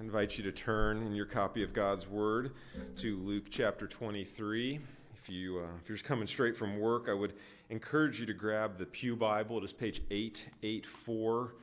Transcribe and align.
invite 0.00 0.38
you 0.38 0.44
to 0.44 0.52
turn 0.52 1.02
in 1.02 1.14
your 1.14 1.26
copy 1.26 1.62
of 1.62 1.74
God's 1.74 2.08
Word 2.08 2.52
to 2.96 3.18
Luke 3.18 3.44
chapter 3.50 3.86
23. 3.86 4.80
If, 5.14 5.28
you, 5.28 5.58
uh, 5.58 5.76
if 5.82 5.88
you're 5.88 5.96
just 5.96 6.06
coming 6.06 6.26
straight 6.26 6.56
from 6.56 6.78
work, 6.78 7.06
I 7.10 7.12
would 7.12 7.34
encourage 7.68 8.18
you 8.18 8.24
to 8.24 8.32
grab 8.32 8.78
the 8.78 8.86
Pew 8.86 9.14
Bible. 9.14 9.58
It 9.58 9.64
is 9.64 9.74
page 9.74 10.00
884 10.10 11.54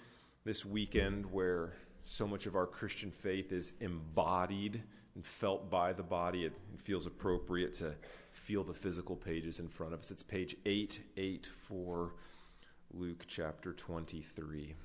this 0.46 0.64
weekend, 0.64 1.26
where 1.32 1.74
so 2.04 2.28
much 2.28 2.46
of 2.46 2.56
our 2.56 2.68
Christian 2.68 3.10
faith 3.10 3.52
is 3.52 3.74
embodied 3.80 4.84
and 5.16 5.26
felt 5.26 5.72
by 5.72 5.92
the 5.92 6.04
body. 6.04 6.46
It 6.46 6.54
feels 6.78 7.08
appropriate 7.08 7.74
to 7.76 7.96
feel 8.32 8.64
the 8.64 8.74
physical 8.74 9.16
pages 9.16 9.60
in 9.60 9.68
front 9.68 9.94
of 9.94 10.02
us. 10.02 10.12
It's 10.12 10.22
page 10.22 10.56
884, 10.64 12.14
Luke 12.94 13.26
chapter 13.28 13.74
23. 13.74 14.76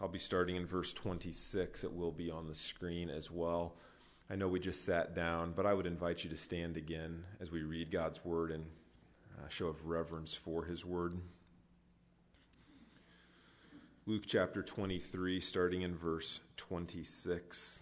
I'll 0.00 0.08
be 0.08 0.18
starting 0.18 0.54
in 0.54 0.64
verse 0.64 0.92
26. 0.92 1.82
It 1.82 1.92
will 1.92 2.12
be 2.12 2.30
on 2.30 2.46
the 2.46 2.54
screen 2.54 3.10
as 3.10 3.30
well. 3.30 3.74
I 4.30 4.36
know 4.36 4.46
we 4.46 4.60
just 4.60 4.84
sat 4.84 5.14
down, 5.14 5.52
but 5.56 5.66
I 5.66 5.74
would 5.74 5.86
invite 5.86 6.22
you 6.22 6.30
to 6.30 6.36
stand 6.36 6.76
again 6.76 7.24
as 7.40 7.50
we 7.50 7.62
read 7.62 7.90
God's 7.90 8.24
word 8.24 8.52
and 8.52 8.64
a 9.44 9.50
show 9.50 9.66
of 9.66 9.86
reverence 9.86 10.34
for 10.34 10.64
his 10.64 10.84
word. 10.84 11.18
Luke 14.06 14.24
chapter 14.26 14.62
23, 14.62 15.40
starting 15.40 15.82
in 15.82 15.96
verse 15.96 16.40
26. 16.56 17.80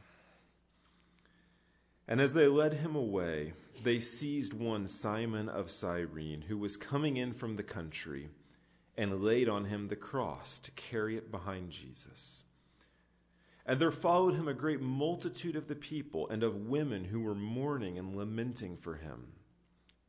And 2.08 2.20
as 2.20 2.32
they 2.32 2.48
led 2.48 2.74
him 2.74 2.96
away, 2.96 3.52
they 3.84 3.98
seized 3.98 4.54
one 4.54 4.88
Simon 4.88 5.48
of 5.48 5.70
Cyrene, 5.70 6.42
who 6.48 6.56
was 6.56 6.76
coming 6.76 7.16
in 7.16 7.34
from 7.34 7.56
the 7.56 7.62
country 7.62 8.30
and 8.96 9.22
laid 9.22 9.48
on 9.48 9.66
him 9.66 9.88
the 9.88 9.96
cross 9.96 10.58
to 10.60 10.70
carry 10.72 11.16
it 11.16 11.30
behind 11.30 11.70
Jesus. 11.70 12.44
And 13.66 13.80
there 13.80 13.92
followed 13.92 14.34
him 14.34 14.46
a 14.46 14.54
great 14.54 14.80
multitude 14.80 15.56
of 15.56 15.66
the 15.66 15.74
people 15.74 16.28
and 16.28 16.42
of 16.42 16.68
women 16.68 17.04
who 17.04 17.20
were 17.20 17.34
mourning 17.34 17.98
and 17.98 18.16
lamenting 18.16 18.76
for 18.76 18.94
him. 18.94 19.32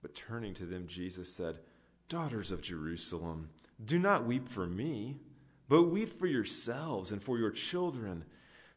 But 0.01 0.13
turning 0.13 0.53
to 0.55 0.65
them, 0.65 0.85
Jesus 0.87 1.33
said, 1.33 1.57
Daughters 2.07 2.51
of 2.51 2.61
Jerusalem, 2.61 3.49
do 3.83 3.99
not 3.99 4.25
weep 4.25 4.47
for 4.47 4.67
me, 4.67 5.17
but 5.67 5.83
weep 5.83 6.17
for 6.17 6.27
yourselves 6.27 7.11
and 7.11 7.21
for 7.21 7.37
your 7.37 7.51
children. 7.51 8.25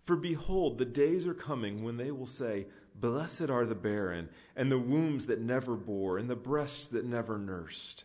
For 0.04 0.16
behold, 0.16 0.78
the 0.78 0.86
days 0.86 1.26
are 1.26 1.34
coming 1.34 1.84
when 1.84 1.98
they 1.98 2.10
will 2.10 2.26
say, 2.26 2.66
Blessed 2.94 3.50
are 3.50 3.66
the 3.66 3.74
barren, 3.74 4.28
and 4.56 4.72
the 4.72 4.78
wombs 4.78 5.26
that 5.26 5.40
never 5.40 5.76
bore, 5.76 6.18
and 6.18 6.28
the 6.28 6.36
breasts 6.36 6.88
that 6.88 7.04
never 7.04 7.38
nursed. 7.38 8.04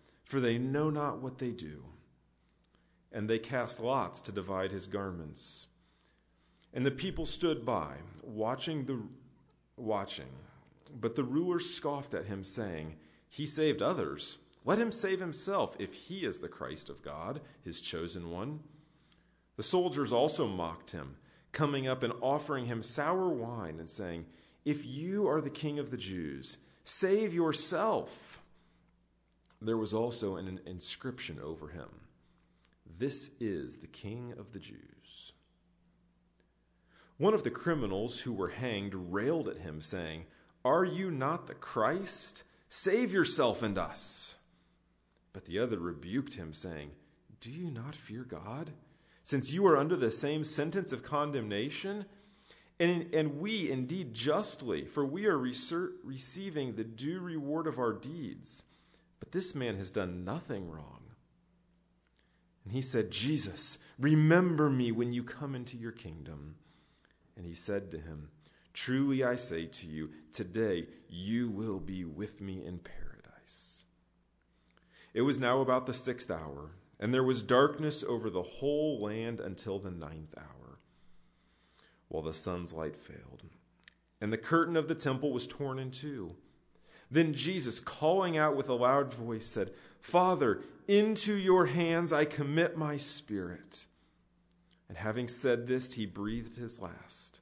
for 0.31 0.39
they 0.39 0.57
know 0.57 0.89
not 0.89 1.21
what 1.21 1.39
they 1.39 1.51
do. 1.51 1.83
And 3.11 3.29
they 3.29 3.37
cast 3.37 3.81
lots 3.81 4.21
to 4.21 4.31
divide 4.31 4.71
his 4.71 4.87
garments. 4.87 5.67
And 6.73 6.85
the 6.85 6.91
people 6.91 7.25
stood 7.25 7.65
by, 7.65 7.95
watching 8.23 8.85
the 8.85 9.01
watching. 9.75 10.29
But 11.01 11.15
the 11.15 11.25
rulers 11.25 11.69
scoffed 11.69 12.13
at 12.13 12.27
him, 12.27 12.45
saying, 12.45 12.95
He 13.27 13.45
saved 13.45 13.81
others. 13.81 14.37
Let 14.63 14.79
him 14.79 14.93
save 14.93 15.19
himself, 15.19 15.75
if 15.79 15.93
he 15.93 16.19
is 16.19 16.39
the 16.39 16.47
Christ 16.47 16.89
of 16.89 17.01
God, 17.01 17.41
his 17.65 17.81
chosen 17.81 18.31
one. 18.31 18.61
The 19.57 19.63
soldiers 19.63 20.13
also 20.13 20.47
mocked 20.47 20.91
him, 20.91 21.17
coming 21.51 21.89
up 21.89 22.03
and 22.03 22.13
offering 22.21 22.67
him 22.67 22.81
sour 22.81 23.27
wine, 23.27 23.81
and 23.81 23.89
saying, 23.89 24.27
If 24.63 24.85
you 24.85 25.27
are 25.27 25.41
the 25.41 25.49
king 25.49 25.77
of 25.77 25.91
the 25.91 25.97
Jews, 25.97 26.57
save 26.85 27.33
yourself 27.33 28.40
there 29.61 29.77
was 29.77 29.93
also 29.93 30.37
an 30.37 30.59
inscription 30.65 31.39
over 31.41 31.67
him 31.67 31.89
This 32.97 33.31
is 33.39 33.77
the 33.77 33.87
King 33.87 34.33
of 34.37 34.51
the 34.51 34.59
Jews. 34.59 35.33
One 37.17 37.35
of 37.35 37.43
the 37.43 37.51
criminals 37.51 38.21
who 38.21 38.33
were 38.33 38.49
hanged 38.49 38.95
railed 38.95 39.47
at 39.47 39.59
him, 39.59 39.79
saying, 39.79 40.25
Are 40.65 40.83
you 40.83 41.11
not 41.11 41.45
the 41.45 41.53
Christ? 41.53 42.43
Save 42.67 43.13
yourself 43.13 43.61
and 43.61 43.77
us. 43.77 44.37
But 45.31 45.45
the 45.45 45.59
other 45.59 45.77
rebuked 45.77 46.33
him, 46.33 46.53
saying, 46.53 46.91
Do 47.39 47.51
you 47.51 47.69
not 47.69 47.95
fear 47.95 48.23
God, 48.23 48.71
since 49.23 49.53
you 49.53 49.65
are 49.67 49.77
under 49.77 49.95
the 49.95 50.09
same 50.09 50.43
sentence 50.43 50.91
of 50.91 51.03
condemnation? 51.03 52.05
And, 52.79 53.13
and 53.13 53.39
we 53.39 53.69
indeed 53.69 54.15
justly, 54.15 54.85
for 54.85 55.05
we 55.05 55.27
are 55.27 55.37
receiving 55.37 56.73
the 56.73 56.83
due 56.83 57.19
reward 57.19 57.67
of 57.67 57.77
our 57.77 57.93
deeds. 57.93 58.63
This 59.31 59.55
man 59.55 59.77
has 59.77 59.91
done 59.91 60.23
nothing 60.23 60.69
wrong. 60.69 61.01
And 62.63 62.73
he 62.73 62.81
said, 62.81 63.11
Jesus, 63.11 63.79
remember 63.97 64.69
me 64.69 64.91
when 64.91 65.13
you 65.13 65.23
come 65.23 65.55
into 65.55 65.77
your 65.77 65.91
kingdom. 65.91 66.55
And 67.35 67.45
he 67.45 67.53
said 67.53 67.91
to 67.91 67.97
him, 67.97 68.29
Truly 68.73 69.23
I 69.23 69.35
say 69.35 69.65
to 69.65 69.87
you, 69.87 70.11
today 70.31 70.87
you 71.09 71.49
will 71.49 71.79
be 71.79 72.05
with 72.05 72.39
me 72.39 72.63
in 72.65 72.79
paradise. 72.79 73.83
It 75.13 75.21
was 75.21 75.39
now 75.39 75.59
about 75.59 75.85
the 75.85 75.93
sixth 75.93 76.31
hour, 76.31 76.71
and 76.99 77.13
there 77.13 77.23
was 77.23 77.43
darkness 77.43 78.03
over 78.07 78.29
the 78.29 78.41
whole 78.41 79.01
land 79.01 79.39
until 79.39 79.79
the 79.79 79.91
ninth 79.91 80.33
hour, 80.37 80.77
while 82.07 82.23
the 82.23 82.33
sun's 82.33 82.71
light 82.71 82.95
failed. 82.95 83.43
And 84.21 84.31
the 84.31 84.37
curtain 84.37 84.77
of 84.77 84.87
the 84.87 84.95
temple 84.95 85.33
was 85.33 85.47
torn 85.47 85.79
in 85.79 85.91
two. 85.91 86.35
Then 87.11 87.33
Jesus, 87.33 87.81
calling 87.81 88.37
out 88.37 88.55
with 88.55 88.69
a 88.69 88.73
loud 88.73 89.13
voice, 89.13 89.45
said, 89.45 89.71
Father, 89.99 90.61
into 90.87 91.33
your 91.33 91.65
hands 91.65 92.13
I 92.13 92.23
commit 92.23 92.77
my 92.77 92.95
spirit. 92.95 93.85
And 94.87 94.97
having 94.97 95.27
said 95.27 95.67
this, 95.67 95.93
he 95.93 96.05
breathed 96.05 96.57
his 96.57 96.79
last. 96.79 97.41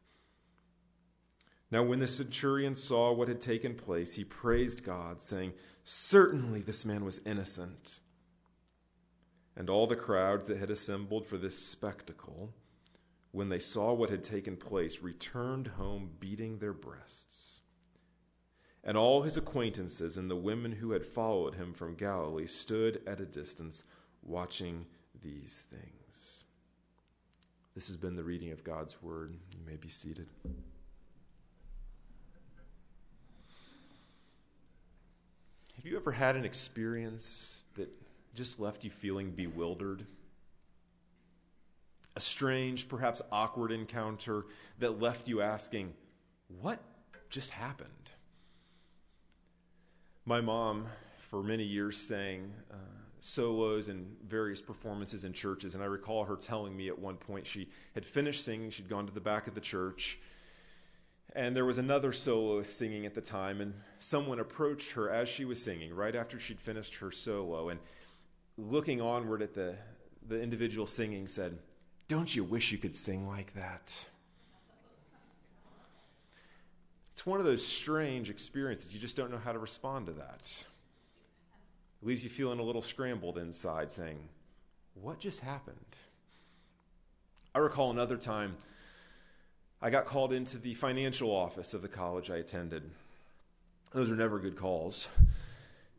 Now, 1.71 1.83
when 1.83 1.99
the 1.99 2.07
centurion 2.07 2.73
saw 2.73 3.11
what 3.13 3.27
had 3.27 3.41
taken 3.41 3.75
place, 3.75 4.15
he 4.15 4.23
praised 4.23 4.83
God, 4.83 5.21
saying, 5.21 5.53
Certainly 5.83 6.61
this 6.61 6.83
man 6.83 7.05
was 7.05 7.21
innocent. 7.25 7.99
And 9.55 9.69
all 9.69 9.85
the 9.85 9.95
crowds 9.95 10.47
that 10.47 10.57
had 10.57 10.71
assembled 10.71 11.27
for 11.27 11.37
this 11.37 11.57
spectacle, 11.59 12.53
when 13.31 13.49
they 13.49 13.59
saw 13.59 13.93
what 13.93 14.09
had 14.09 14.23
taken 14.23 14.57
place, 14.57 15.01
returned 15.01 15.67
home 15.67 16.11
beating 16.19 16.57
their 16.57 16.73
breasts. 16.73 17.61
And 18.83 18.97
all 18.97 19.23
his 19.23 19.37
acquaintances 19.37 20.17
and 20.17 20.29
the 20.29 20.35
women 20.35 20.71
who 20.71 20.91
had 20.91 21.05
followed 21.05 21.55
him 21.55 21.73
from 21.73 21.95
Galilee 21.95 22.47
stood 22.47 23.01
at 23.05 23.19
a 23.19 23.25
distance 23.25 23.83
watching 24.23 24.85
these 25.21 25.65
things. 25.69 26.43
This 27.75 27.87
has 27.87 27.97
been 27.97 28.15
the 28.15 28.23
reading 28.23 28.51
of 28.51 28.63
God's 28.63 29.01
word. 29.01 29.35
You 29.57 29.65
may 29.65 29.77
be 29.77 29.89
seated. 29.89 30.27
Have 35.75 35.85
you 35.85 35.95
ever 35.95 36.11
had 36.11 36.35
an 36.35 36.43
experience 36.43 37.61
that 37.75 37.89
just 38.33 38.59
left 38.59 38.83
you 38.83 38.89
feeling 38.89 39.31
bewildered? 39.31 40.05
A 42.17 42.19
strange, 42.19 42.89
perhaps 42.89 43.21
awkward 43.31 43.71
encounter 43.71 44.45
that 44.79 44.99
left 44.99 45.29
you 45.29 45.41
asking, 45.41 45.93
What 46.59 46.79
just 47.29 47.51
happened? 47.51 47.89
My 50.29 50.41
mom, 50.41 50.85
for 51.17 51.41
many 51.41 51.63
years, 51.63 51.97
sang 51.97 52.53
uh, 52.69 52.75
solos 53.19 53.87
and 53.87 54.15
various 54.27 54.61
performances 54.61 55.23
in 55.23 55.33
churches, 55.33 55.73
and 55.73 55.81
I 55.81 55.87
recall 55.87 56.23
her 56.25 56.35
telling 56.35 56.77
me 56.77 56.87
at 56.87 56.99
one 56.99 57.15
point 57.15 57.47
she 57.47 57.67
had 57.95 58.05
finished 58.05 58.45
singing, 58.45 58.69
she'd 58.69 58.87
gone 58.87 59.07
to 59.07 59.11
the 59.11 59.19
back 59.19 59.47
of 59.47 59.55
the 59.55 59.59
church, 59.59 60.19
and 61.35 61.55
there 61.55 61.65
was 61.65 61.79
another 61.79 62.13
soloist 62.13 62.77
singing 62.77 63.07
at 63.07 63.15
the 63.15 63.21
time, 63.21 63.59
and 63.59 63.73
someone 63.97 64.39
approached 64.39 64.91
her 64.91 65.09
as 65.09 65.27
she 65.27 65.45
was 65.45 65.59
singing, 65.59 65.95
right 65.95 66.15
after 66.15 66.39
she'd 66.39 66.61
finished 66.61 66.97
her 66.97 67.09
solo, 67.09 67.69
and 67.69 67.79
looking 68.55 69.01
onward 69.01 69.41
at 69.41 69.55
the, 69.55 69.77
the 70.27 70.39
individual 70.39 70.85
singing, 70.85 71.27
said, 71.27 71.57
Don't 72.07 72.35
you 72.35 72.43
wish 72.43 72.71
you 72.71 72.77
could 72.77 72.95
sing 72.95 73.27
like 73.27 73.55
that? 73.55 74.05
It's 77.19 77.25
one 77.25 77.41
of 77.41 77.45
those 77.45 77.67
strange 77.67 78.29
experiences. 78.29 78.93
You 78.93 78.99
just 79.01 79.17
don't 79.17 79.29
know 79.29 79.41
how 79.43 79.51
to 79.51 79.59
respond 79.59 80.05
to 80.05 80.13
that. 80.13 80.63
It 82.01 82.07
leaves 82.07 82.23
you 82.23 82.29
feeling 82.29 82.59
a 82.59 82.63
little 82.63 82.81
scrambled 82.81 83.37
inside, 83.37 83.91
saying, 83.91 84.19
what 84.93 85.19
just 85.19 85.41
happened? 85.41 85.75
I 87.53 87.59
recall 87.59 87.91
another 87.91 88.15
time 88.15 88.55
I 89.81 89.89
got 89.89 90.05
called 90.05 90.31
into 90.31 90.57
the 90.57 90.73
financial 90.75 91.29
office 91.29 91.73
of 91.73 91.81
the 91.81 91.89
college 91.89 92.31
I 92.31 92.37
attended. 92.37 92.89
Those 93.91 94.09
are 94.09 94.15
never 94.15 94.39
good 94.39 94.55
calls. 94.55 95.09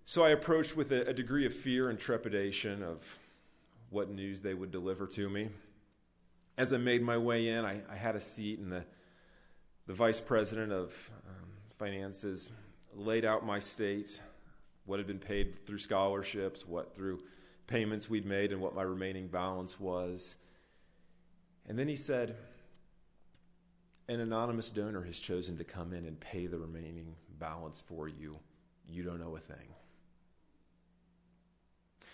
So 0.06 0.24
I 0.24 0.30
approached 0.30 0.74
with 0.74 0.90
a, 0.90 1.06
a 1.06 1.12
degree 1.12 1.44
of 1.44 1.52
fear 1.52 1.90
and 1.90 2.00
trepidation 2.00 2.82
of 2.82 3.18
what 3.90 4.08
news 4.10 4.40
they 4.40 4.54
would 4.54 4.70
deliver 4.70 5.06
to 5.08 5.28
me. 5.28 5.50
As 6.56 6.72
I 6.72 6.78
made 6.78 7.02
my 7.02 7.18
way 7.18 7.48
in, 7.48 7.66
I, 7.66 7.82
I 7.90 7.96
had 7.96 8.16
a 8.16 8.20
seat, 8.20 8.58
and 8.58 8.72
the, 8.72 8.84
the 9.90 9.96
vice 9.96 10.20
president 10.20 10.70
of 10.70 11.10
um, 11.26 11.48
finances 11.76 12.48
laid 12.94 13.24
out 13.24 13.44
my 13.44 13.58
state, 13.58 14.20
what 14.84 15.00
had 15.00 15.06
been 15.08 15.18
paid 15.18 15.66
through 15.66 15.78
scholarships, 15.78 16.64
what 16.64 16.94
through 16.94 17.18
payments 17.66 18.08
we'd 18.08 18.24
made, 18.24 18.52
and 18.52 18.60
what 18.60 18.72
my 18.72 18.82
remaining 18.82 19.26
balance 19.26 19.80
was. 19.80 20.36
And 21.66 21.76
then 21.76 21.88
he 21.88 21.96
said, 21.96 22.36
An 24.08 24.20
anonymous 24.20 24.70
donor 24.70 25.02
has 25.02 25.18
chosen 25.18 25.56
to 25.58 25.64
come 25.64 25.92
in 25.92 26.06
and 26.06 26.20
pay 26.20 26.46
the 26.46 26.58
remaining 26.58 27.16
balance 27.40 27.80
for 27.80 28.06
you. 28.06 28.38
You 28.86 29.02
don't 29.02 29.18
know 29.18 29.34
a 29.34 29.40
thing. 29.40 29.74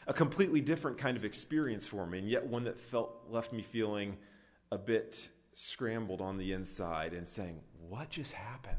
A 0.07 0.15
completely 0.15 0.63
different 0.63 0.97
kind 0.97 1.19
of 1.19 1.27
experience 1.27 1.87
for 1.87 2.07
me, 2.07 2.21
and 2.21 2.31
yet 2.31 2.47
one 2.47 2.65
that 2.65 2.79
felt 2.79 3.27
left 3.29 3.53
me 3.53 3.61
feeling 3.61 4.17
a 4.73 4.79
bit 4.79 5.29
scrambled 5.57 6.21
on 6.21 6.37
the 6.37 6.53
inside 6.53 7.15
and 7.15 7.27
saying, 7.27 7.61
What 7.89 8.11
just 8.11 8.35
happened? 8.35 8.77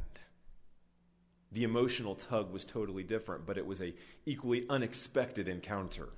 The 1.51 1.63
emotional 1.63 2.15
tug 2.15 2.53
was 2.53 2.63
totally 2.63 3.03
different, 3.03 3.45
but 3.45 3.57
it 3.57 3.65
was 3.65 3.81
a 3.81 3.95
equally 4.25 4.65
unexpected 4.69 5.47
encounter. 5.47 6.09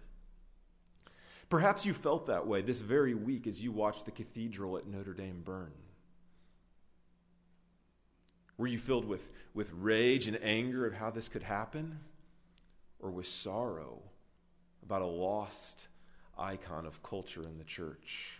Perhaps 1.50 1.86
you 1.86 1.94
felt 1.94 2.28
that 2.28 2.46
way 2.46 2.62
this 2.62 2.82
very 2.82 3.16
week 3.16 3.48
as 3.48 3.62
you 3.62 3.72
watched 3.72 4.06
the 4.06 4.12
cathedral 4.12 4.78
at 4.78 4.86
Notre 4.86 5.14
Dame 5.14 5.42
burn. 5.44 5.72
Were 8.58 8.68
you 8.68 8.78
filled 8.78 9.06
with, 9.06 9.32
with 9.54 9.72
rage 9.74 10.28
and 10.28 10.38
anger 10.44 10.86
at 10.86 10.94
how 10.94 11.10
this 11.10 11.30
could 11.30 11.44
happen? 11.44 12.00
Or 13.00 13.10
with 13.10 13.28
sorrow 13.28 14.02
about 14.84 15.02
a 15.02 15.06
lost 15.06 15.88
icon 16.38 16.86
of 16.86 17.02
culture 17.02 17.44
in 17.44 17.58
the 17.58 17.64
church? 17.64 18.39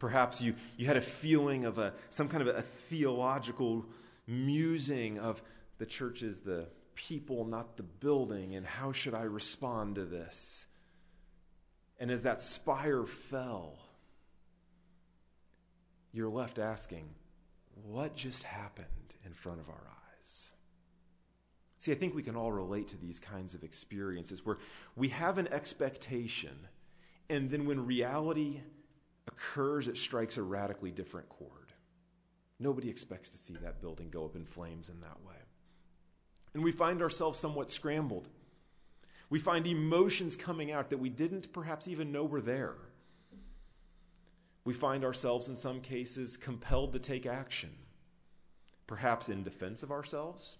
Perhaps 0.00 0.40
you, 0.42 0.54
you 0.76 0.86
had 0.86 0.96
a 0.96 1.02
feeling 1.02 1.66
of 1.66 1.78
a, 1.78 1.92
some 2.08 2.26
kind 2.26 2.46
of 2.46 2.56
a, 2.56 2.62
theological 2.62 3.86
musing 4.26 5.18
of 5.18 5.42
the 5.78 5.86
church 5.86 6.22
is 6.22 6.40
the 6.40 6.66
people, 6.94 7.44
not 7.44 7.76
the 7.76 7.82
building, 7.82 8.56
and 8.56 8.66
how 8.66 8.92
should 8.92 9.14
I 9.14 9.22
respond 9.22 9.96
to 9.96 10.04
this? 10.04 10.66
And 11.98 12.10
as 12.10 12.22
that 12.22 12.42
spire 12.42 13.04
fell, 13.04 13.78
you're 16.12 16.30
left 16.30 16.58
asking, 16.58 17.10
what 17.82 18.16
just 18.16 18.44
happened 18.44 18.86
in 19.24 19.34
front 19.34 19.60
of 19.60 19.68
our 19.68 19.86
eyes? 19.86 20.52
See, 21.78 21.92
I 21.92 21.94
think 21.94 22.14
we 22.14 22.22
can 22.22 22.36
all 22.36 22.52
relate 22.52 22.88
to 22.88 22.98
these 22.98 23.18
kinds 23.18 23.54
of 23.54 23.64
experiences 23.64 24.44
where 24.44 24.58
we 24.96 25.10
have 25.10 25.36
an 25.36 25.48
expectation, 25.48 26.68
and 27.28 27.50
then 27.50 27.66
when 27.66 27.84
reality 27.84 28.60
occurs, 29.32 29.88
it 29.88 29.96
strikes 29.96 30.36
a 30.36 30.42
radically 30.42 30.90
different 30.90 31.28
chord. 31.28 31.72
Nobody 32.58 32.90
expects 32.90 33.30
to 33.30 33.38
see 33.38 33.54
that 33.54 33.80
building 33.80 34.10
go 34.10 34.24
up 34.24 34.36
in 34.36 34.44
flames 34.44 34.88
in 34.88 35.00
that 35.00 35.24
way. 35.26 35.36
And 36.52 36.62
we 36.62 36.72
find 36.72 37.00
ourselves 37.00 37.38
somewhat 37.38 37.70
scrambled. 37.70 38.28
We 39.30 39.38
find 39.38 39.66
emotions 39.66 40.36
coming 40.36 40.72
out 40.72 40.90
that 40.90 40.98
we 40.98 41.08
didn't 41.08 41.52
perhaps 41.52 41.88
even 41.88 42.12
know 42.12 42.24
were 42.24 42.40
there. 42.40 42.74
We 44.64 44.74
find 44.74 45.04
ourselves, 45.04 45.48
in 45.48 45.56
some 45.56 45.80
cases, 45.80 46.36
compelled 46.36 46.92
to 46.92 46.98
take 46.98 47.24
action, 47.24 47.70
perhaps 48.86 49.28
in 49.28 49.42
defense 49.42 49.82
of 49.82 49.90
ourselves, 49.90 50.58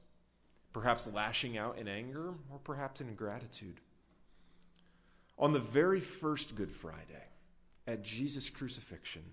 perhaps 0.72 1.12
lashing 1.12 1.58
out 1.58 1.78
in 1.78 1.86
anger, 1.86 2.34
or 2.50 2.58
perhaps 2.62 3.00
in 3.00 3.14
gratitude. 3.14 3.80
On 5.38 5.52
the 5.52 5.60
very 5.60 6.00
first 6.00 6.54
Good 6.54 6.70
Friday, 6.70 7.29
at 7.86 8.02
Jesus' 8.02 8.50
crucifixion, 8.50 9.24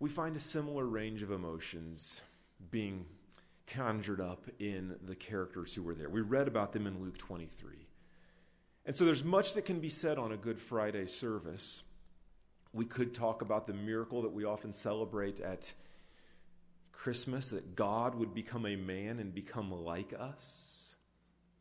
we 0.00 0.08
find 0.08 0.36
a 0.36 0.40
similar 0.40 0.84
range 0.84 1.22
of 1.22 1.30
emotions 1.30 2.22
being 2.70 3.04
conjured 3.66 4.20
up 4.20 4.46
in 4.58 4.96
the 5.04 5.14
characters 5.14 5.74
who 5.74 5.82
were 5.82 5.94
there. 5.94 6.08
We 6.08 6.20
read 6.20 6.48
about 6.48 6.72
them 6.72 6.86
in 6.86 7.02
Luke 7.02 7.18
23. 7.18 7.74
And 8.86 8.96
so 8.96 9.04
there's 9.04 9.24
much 9.24 9.54
that 9.54 9.66
can 9.66 9.80
be 9.80 9.90
said 9.90 10.18
on 10.18 10.32
a 10.32 10.36
Good 10.36 10.58
Friday 10.58 11.06
service. 11.06 11.82
We 12.72 12.86
could 12.86 13.12
talk 13.12 13.42
about 13.42 13.66
the 13.66 13.74
miracle 13.74 14.22
that 14.22 14.32
we 14.32 14.44
often 14.44 14.72
celebrate 14.72 15.40
at 15.40 15.72
Christmas 16.92 17.48
that 17.50 17.76
God 17.76 18.14
would 18.14 18.34
become 18.34 18.66
a 18.66 18.76
man 18.76 19.18
and 19.18 19.34
become 19.34 19.70
like 19.70 20.14
us. 20.18 20.96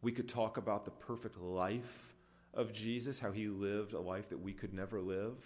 We 0.02 0.12
could 0.12 0.30
talk 0.30 0.58
about 0.58 0.86
the 0.86 0.92
perfect 0.92 1.40
life 1.40 2.16
of 2.58 2.74
Jesus, 2.74 3.20
how 3.20 3.32
he 3.32 3.48
lived 3.48 3.94
a 3.94 4.00
life 4.02 4.30
that 4.30 4.42
we 4.42 4.52
could 4.52 4.74
never 4.74 5.00
live. 5.00 5.38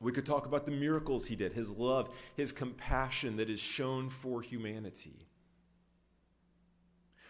We 0.00 0.10
could 0.10 0.26
talk 0.26 0.46
about 0.46 0.64
the 0.64 0.72
miracles 0.72 1.26
he 1.26 1.36
did, 1.36 1.52
his 1.52 1.70
love, 1.70 2.08
his 2.34 2.50
compassion 2.50 3.36
that 3.36 3.48
is 3.48 3.60
shown 3.60 4.10
for 4.10 4.42
humanity. 4.42 5.28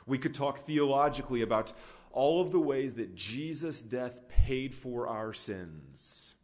We 0.06 0.16
could 0.16 0.32
talk 0.32 0.60
theologically 0.60 1.42
about 1.42 1.72
all 2.12 2.40
of 2.40 2.52
the 2.52 2.60
ways 2.60 2.94
that 2.94 3.14
Jesus' 3.14 3.82
death 3.82 4.26
paid 4.28 4.74
for 4.74 5.08
our 5.08 5.32
sins. 5.32 6.34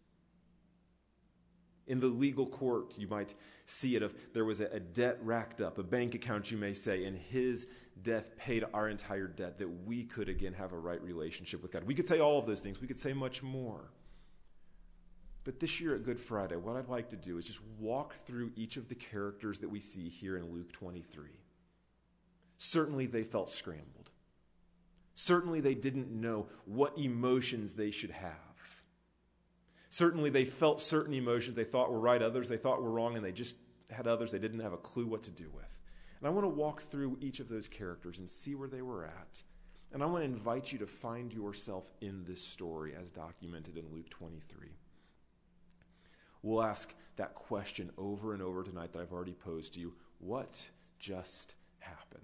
In 1.86 2.00
the 2.00 2.08
legal 2.08 2.46
court, 2.46 2.98
you 2.98 3.08
might 3.08 3.34
see 3.64 3.96
it 3.96 4.02
if 4.02 4.32
there 4.34 4.44
was 4.44 4.60
a, 4.60 4.80
debt 4.80 5.18
racked 5.22 5.60
up, 5.60 5.78
a 5.78 5.82
bank 5.82 6.14
account, 6.14 6.50
you 6.50 6.58
may 6.58 6.74
say, 6.74 7.04
and 7.04 7.16
his 7.16 7.66
death 8.02 8.36
paid 8.36 8.64
our 8.72 8.88
entire 8.88 9.26
debt 9.26 9.58
that 9.58 9.68
we 9.86 10.04
could 10.04 10.28
again 10.28 10.52
have 10.54 10.72
a 10.72 10.78
right 10.78 11.02
relationship 11.02 11.62
with 11.62 11.72
God. 11.72 11.84
We 11.84 11.94
could 11.94 12.08
say 12.08 12.20
all 12.20 12.38
of 12.38 12.46
those 12.46 12.60
things. 12.60 12.80
We 12.80 12.88
could 12.88 12.98
say 12.98 13.12
much 13.12 13.42
more. 13.42 13.90
But 15.44 15.60
this 15.60 15.80
year 15.80 15.94
at 15.94 16.02
Good 16.02 16.20
Friday, 16.20 16.56
what 16.56 16.76
I'd 16.76 16.88
like 16.88 17.08
to 17.10 17.16
do 17.16 17.38
is 17.38 17.46
just 17.46 17.62
walk 17.78 18.14
through 18.26 18.52
each 18.54 18.76
of 18.76 18.88
the 18.88 18.94
characters 18.94 19.60
that 19.60 19.70
we 19.70 19.80
see 19.80 20.08
here 20.08 20.36
in 20.36 20.52
Luke 20.52 20.72
23. 20.72 21.26
Certainly, 22.58 23.06
they 23.06 23.22
felt 23.22 23.48
scrambled. 23.48 24.10
Certainly, 25.14 25.60
they 25.60 25.74
didn't 25.74 26.10
know 26.10 26.48
what 26.66 26.98
emotions 26.98 27.72
they 27.72 27.90
should 27.90 28.10
have. 28.10 28.34
Certainly, 29.90 30.30
they 30.30 30.44
felt 30.44 30.80
certain 30.82 31.14
emotions 31.14 31.56
they 31.56 31.64
thought 31.64 31.90
were 31.90 32.00
right, 32.00 32.20
others 32.20 32.48
they 32.48 32.58
thought 32.58 32.82
were 32.82 32.90
wrong, 32.90 33.16
and 33.16 33.24
they 33.24 33.32
just 33.32 33.54
had 33.90 34.06
others 34.06 34.32
they 34.32 34.38
didn't 34.38 34.60
have 34.60 34.72
a 34.74 34.76
clue 34.76 35.06
what 35.06 35.22
to 35.22 35.30
do 35.30 35.48
with. 35.54 35.64
And 36.18 36.26
I 36.26 36.30
want 36.30 36.44
to 36.44 36.48
walk 36.48 36.82
through 36.82 37.18
each 37.20 37.40
of 37.40 37.48
those 37.48 37.68
characters 37.68 38.18
and 38.18 38.28
see 38.28 38.54
where 38.54 38.68
they 38.68 38.82
were 38.82 39.04
at. 39.04 39.42
And 39.92 40.02
I 40.02 40.06
want 40.06 40.22
to 40.22 40.30
invite 40.30 40.72
you 40.72 40.78
to 40.80 40.86
find 40.86 41.32
yourself 41.32 41.90
in 42.00 42.24
this 42.24 42.42
story 42.42 42.94
as 43.00 43.10
documented 43.10 43.76
in 43.76 43.84
Luke 43.92 44.10
23. 44.10 44.68
We'll 46.42 46.62
ask 46.62 46.94
that 47.16 47.34
question 47.34 47.90
over 47.96 48.32
and 48.32 48.42
over 48.42 48.62
tonight 48.62 48.92
that 48.92 49.00
I've 49.00 49.12
already 49.12 49.32
posed 49.32 49.74
to 49.74 49.80
you 49.80 49.94
What 50.18 50.68
just 50.98 51.54
happened? 51.78 52.22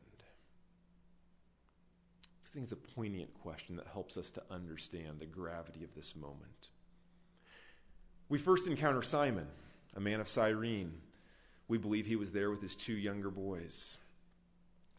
This 2.43 2.51
thing 2.51 2.63
is 2.63 2.73
a 2.73 2.77
poignant 2.77 3.33
question 3.35 3.77
that 3.77 3.87
helps 3.87 4.17
us 4.17 4.31
to 4.33 4.43
understand 4.51 5.19
the 5.19 5.27
gravity 5.27 5.85
of 5.85 5.95
this 5.95 6.15
moment. 6.15 6.69
We 8.29 8.39
first 8.39 8.67
encounter 8.67 9.03
Simon, 9.03 9.47
a 9.95 10.01
man 10.01 10.21
of 10.21 10.29
Cyrene. 10.29 10.93
We 11.69 11.79
believe 11.79 12.07
he 12.07 12.17
was 12.17 12.33
there 12.33 12.51
with 12.51 12.61
his 12.61 12.77
two 12.77 12.95
younger 12.95 13.31
boys. 13.31 13.99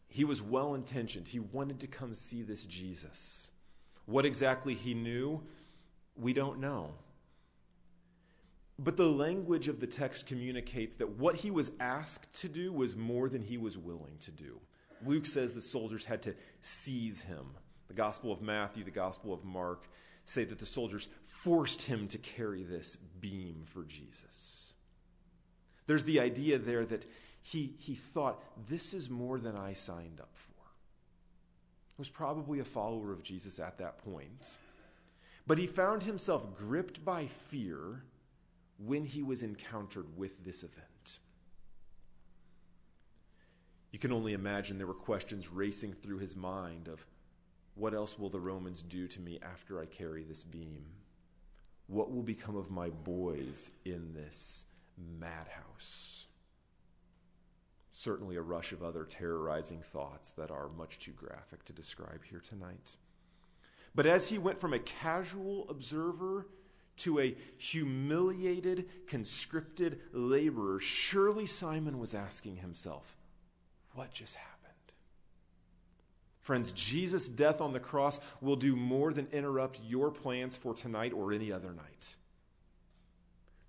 He 0.08 0.24
was 0.24 0.42
well 0.42 0.74
intentioned. 0.74 1.28
He 1.28 1.38
wanted 1.38 1.80
to 1.80 1.86
come 1.86 2.14
see 2.14 2.42
this 2.42 2.66
Jesus. 2.66 3.50
What 4.06 4.24
exactly 4.24 4.74
he 4.74 4.94
knew, 4.94 5.42
we 6.16 6.32
don't 6.32 6.60
know. 6.60 6.90
But 8.78 8.96
the 8.96 9.06
language 9.10 9.68
of 9.68 9.80
the 9.80 9.86
text 9.86 10.26
communicates 10.26 10.96
that 10.96 11.18
what 11.18 11.36
he 11.36 11.50
was 11.50 11.72
asked 11.80 12.40
to 12.40 12.48
do 12.48 12.72
was 12.72 12.94
more 12.94 13.28
than 13.28 13.42
he 13.42 13.56
was 13.56 13.78
willing 13.78 14.18
to 14.20 14.30
do. 14.30 14.60
Luke 15.04 15.26
says 15.26 15.52
the 15.52 15.60
soldiers 15.60 16.04
had 16.04 16.22
to 16.22 16.34
seize 16.60 17.22
him. 17.22 17.46
The 17.88 17.94
Gospel 17.94 18.32
of 18.32 18.42
Matthew, 18.42 18.84
the 18.84 18.90
Gospel 18.90 19.32
of 19.32 19.44
Mark 19.44 19.88
say 20.24 20.44
that 20.44 20.58
the 20.58 20.66
soldiers 20.66 21.08
forced 21.24 21.82
him 21.82 22.08
to 22.08 22.18
carry 22.18 22.64
this 22.64 22.96
beam 22.96 23.62
for 23.64 23.84
Jesus. 23.84 24.74
There's 25.86 26.04
the 26.04 26.20
idea 26.20 26.58
there 26.58 26.84
that 26.84 27.06
he, 27.40 27.74
he 27.78 27.94
thought, 27.94 28.42
this 28.68 28.92
is 28.92 29.08
more 29.08 29.38
than 29.38 29.56
I 29.56 29.72
signed 29.74 30.20
up 30.20 30.34
for. 30.34 30.52
He 31.88 31.94
was 31.98 32.08
probably 32.08 32.58
a 32.58 32.64
follower 32.64 33.12
of 33.12 33.22
Jesus 33.22 33.58
at 33.58 33.78
that 33.78 33.98
point. 33.98 34.58
But 35.46 35.58
he 35.58 35.66
found 35.66 36.02
himself 36.02 36.56
gripped 36.56 37.04
by 37.04 37.26
fear 37.26 38.02
when 38.84 39.04
he 39.04 39.22
was 39.22 39.42
encountered 39.42 40.16
with 40.16 40.44
this 40.44 40.64
event. 40.64 41.20
You 43.92 43.98
can 43.98 44.12
only 44.12 44.32
imagine 44.32 44.76
there 44.76 44.86
were 44.86 44.92
questions 44.92 45.50
racing 45.50 45.94
through 45.94 46.18
his 46.18 46.36
mind 46.36 46.88
of 46.88 47.06
What 47.76 47.94
else 47.94 48.18
will 48.18 48.28
the 48.28 48.40
Romans 48.40 48.82
do 48.82 49.06
to 49.06 49.20
me 49.20 49.38
after 49.40 49.80
I 49.80 49.86
carry 49.86 50.24
this 50.24 50.42
beam? 50.42 50.84
What 51.86 52.12
will 52.12 52.22
become 52.22 52.56
of 52.56 52.70
my 52.70 52.90
boys 52.90 53.70
in 53.84 54.12
this 54.14 54.64
madhouse? 54.96 56.28
Certainly, 57.92 58.36
a 58.36 58.42
rush 58.42 58.72
of 58.72 58.82
other 58.82 59.04
terrorizing 59.04 59.80
thoughts 59.80 60.30
that 60.32 60.50
are 60.50 60.68
much 60.68 60.98
too 60.98 61.12
graphic 61.12 61.64
to 61.64 61.72
describe 61.72 62.24
here 62.28 62.40
tonight. 62.40 62.96
But 63.94 64.06
as 64.06 64.28
he 64.28 64.36
went 64.36 64.60
from 64.60 64.74
a 64.74 64.78
casual 64.78 65.66
observer 65.70 66.46
to 66.98 67.20
a 67.20 67.36
humiliated, 67.56 68.88
conscripted 69.06 70.00
laborer, 70.12 70.78
surely 70.78 71.46
Simon 71.46 71.98
was 71.98 72.14
asking 72.14 72.56
himself, 72.56 73.16
What 73.94 74.12
just 74.12 74.34
happened? 74.34 74.56
Friends, 76.40 76.72
Jesus' 76.72 77.28
death 77.28 77.60
on 77.60 77.72
the 77.72 77.80
cross 77.80 78.20
will 78.40 78.56
do 78.56 78.76
more 78.76 79.12
than 79.12 79.26
interrupt 79.32 79.80
your 79.84 80.10
plans 80.10 80.56
for 80.56 80.74
tonight 80.74 81.12
or 81.12 81.32
any 81.32 81.50
other 81.50 81.72
night. 81.72 82.16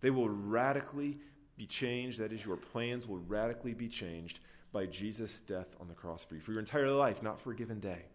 They 0.02 0.10
will 0.10 0.30
radically 0.30 1.18
be 1.58 1.66
changed. 1.66 2.20
That 2.20 2.32
is, 2.32 2.46
your 2.46 2.58
plans 2.58 3.08
will 3.08 3.20
radically 3.20 3.74
be 3.74 3.88
changed 3.88 4.40
by 4.72 4.86
Jesus' 4.86 5.42
death 5.48 5.76
on 5.80 5.88
the 5.88 5.94
cross 5.94 6.24
for 6.24 6.36
you, 6.36 6.42
for 6.42 6.52
your 6.52 6.60
entire 6.60 6.92
life, 6.92 7.24
not 7.24 7.42
for 7.42 7.52
a 7.52 7.56
given 7.56 7.80
day. 7.80 8.06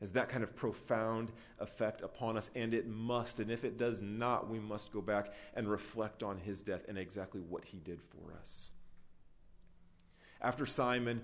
Has 0.00 0.12
that 0.12 0.28
kind 0.28 0.44
of 0.44 0.54
profound 0.54 1.32
effect 1.58 2.02
upon 2.02 2.36
us, 2.36 2.50
and 2.54 2.72
it 2.72 2.86
must. 2.86 3.40
And 3.40 3.50
if 3.50 3.64
it 3.64 3.78
does 3.78 4.00
not, 4.00 4.48
we 4.48 4.60
must 4.60 4.92
go 4.92 5.00
back 5.00 5.32
and 5.54 5.68
reflect 5.68 6.22
on 6.22 6.38
his 6.38 6.62
death 6.62 6.82
and 6.88 6.96
exactly 6.96 7.40
what 7.40 7.64
he 7.64 7.78
did 7.78 8.00
for 8.02 8.32
us. 8.38 8.70
After 10.40 10.66
Simon, 10.66 11.22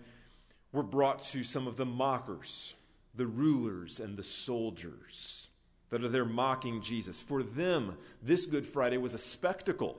we're 0.73 0.83
brought 0.83 1.23
to 1.25 1.45
some 1.45 1.69
of 1.69 1.76
the 1.76 1.87
mockers, 1.87 2.75
the 3.14 3.26
rulers, 3.26 4.00
and 4.00 4.17
the 4.17 4.25
soldiers 4.25 5.49
that 5.95 6.03
are 6.03 6.09
there 6.09 6.25
mocking 6.25 6.81
Jesus. 6.81 7.23
For 7.23 7.45
them, 7.45 7.97
this 8.21 8.47
Good 8.47 8.67
Friday 8.67 8.97
was 8.97 9.15
a 9.15 9.19
spectacle. 9.19 9.97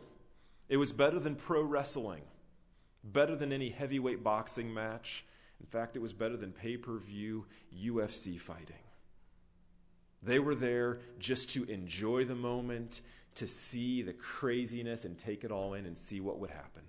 It 0.67 0.75
was 0.75 0.91
better 0.91 1.19
than 1.19 1.35
pro 1.35 1.61
wrestling, 1.61 2.23
better 3.01 3.33
than 3.33 3.53
any 3.53 3.69
heavyweight 3.69 4.21
boxing 4.21 4.73
match. 4.73 5.23
In 5.61 5.65
fact, 5.65 5.95
it 5.95 6.01
was 6.01 6.11
better 6.11 6.35
than 6.35 6.51
pay 6.51 6.75
per 6.75 6.97
view 6.97 7.45
UFC 7.73 8.37
fighting. 8.37 8.75
They 10.21 10.37
were 10.37 10.53
there 10.53 10.99
just 11.17 11.51
to 11.51 11.63
enjoy 11.63 12.25
the 12.25 12.35
moment, 12.35 12.99
to 13.35 13.47
see 13.47 14.01
the 14.01 14.11
craziness 14.11 15.05
and 15.05 15.17
take 15.17 15.45
it 15.45 15.51
all 15.51 15.75
in 15.75 15.85
and 15.85 15.97
see 15.97 16.19
what 16.19 16.39
would 16.39 16.51
happen. 16.51 16.83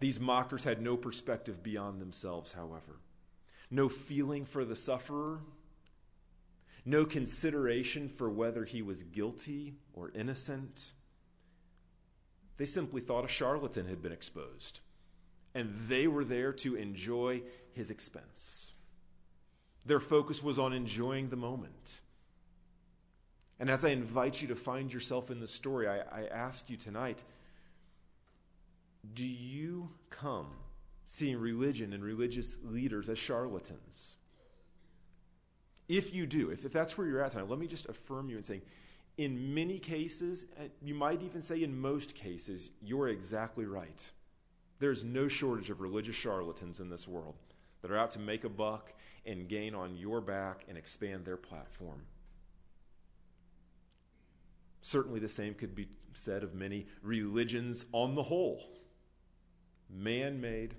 These 0.00 0.18
mockers 0.18 0.64
had 0.64 0.82
no 0.82 0.96
perspective 0.96 1.62
beyond 1.62 2.00
themselves, 2.00 2.52
however, 2.52 2.98
no 3.70 3.88
feeling 3.88 4.44
for 4.44 4.64
the 4.64 4.74
sufferer, 4.74 5.38
no 6.84 7.04
consideration 7.04 8.08
for 8.08 8.30
whether 8.30 8.64
he 8.64 8.82
was 8.82 9.02
guilty 9.02 9.74
or 9.92 10.10
innocent. 10.14 10.92
They 12.56 12.66
simply 12.66 13.00
thought 13.00 13.24
a 13.24 13.28
charlatan 13.28 13.88
had 13.88 14.02
been 14.02 14.12
exposed, 14.12 14.80
and 15.54 15.74
they 15.88 16.06
were 16.06 16.24
there 16.24 16.52
to 16.52 16.76
enjoy 16.76 17.42
his 17.72 17.90
expense. 17.90 18.72
Their 19.86 20.00
focus 20.00 20.42
was 20.42 20.58
on 20.58 20.72
enjoying 20.72 21.30
the 21.30 21.36
moment. 21.36 22.00
And 23.58 23.70
as 23.70 23.84
I 23.84 23.90
invite 23.90 24.42
you 24.42 24.48
to 24.48 24.56
find 24.56 24.92
yourself 24.92 25.30
in 25.30 25.40
the 25.40 25.48
story, 25.48 25.88
I, 25.88 25.98
I 25.98 26.26
ask 26.26 26.68
you 26.68 26.76
tonight 26.76 27.22
do 29.12 29.26
you 29.26 29.90
come 30.08 30.48
seeing 31.04 31.38
religion 31.38 31.92
and 31.92 32.02
religious 32.02 32.56
leaders 32.64 33.08
as 33.08 33.18
charlatans? 33.18 34.16
If 35.88 36.14
you 36.14 36.26
do, 36.26 36.50
if, 36.50 36.64
if 36.64 36.72
that's 36.72 36.96
where 36.96 37.06
you're 37.06 37.22
at 37.22 37.32
tonight, 37.32 37.48
let 37.48 37.58
me 37.58 37.66
just 37.66 37.88
affirm 37.88 38.30
you 38.30 38.38
in 38.38 38.44
saying, 38.44 38.62
in 39.16 39.54
many 39.54 39.78
cases, 39.78 40.46
uh, 40.58 40.64
you 40.82 40.94
might 40.94 41.22
even 41.22 41.42
say 41.42 41.62
in 41.62 41.78
most 41.78 42.14
cases, 42.14 42.70
you're 42.82 43.08
exactly 43.08 43.64
right. 43.64 44.10
There's 44.80 45.04
no 45.04 45.28
shortage 45.28 45.70
of 45.70 45.80
religious 45.80 46.16
charlatans 46.16 46.80
in 46.80 46.88
this 46.88 47.06
world 47.06 47.36
that 47.82 47.90
are 47.90 47.98
out 47.98 48.12
to 48.12 48.18
make 48.18 48.44
a 48.44 48.48
buck 48.48 48.92
and 49.24 49.48
gain 49.48 49.74
on 49.74 49.96
your 49.96 50.20
back 50.20 50.64
and 50.68 50.76
expand 50.76 51.24
their 51.24 51.36
platform. 51.36 52.02
Certainly, 54.82 55.20
the 55.20 55.28
same 55.28 55.54
could 55.54 55.74
be 55.74 55.88
said 56.12 56.42
of 56.42 56.54
many 56.54 56.86
religions 57.02 57.84
on 57.92 58.14
the 58.14 58.22
whole 58.22 58.62
man 59.90 60.40
made 60.40 60.74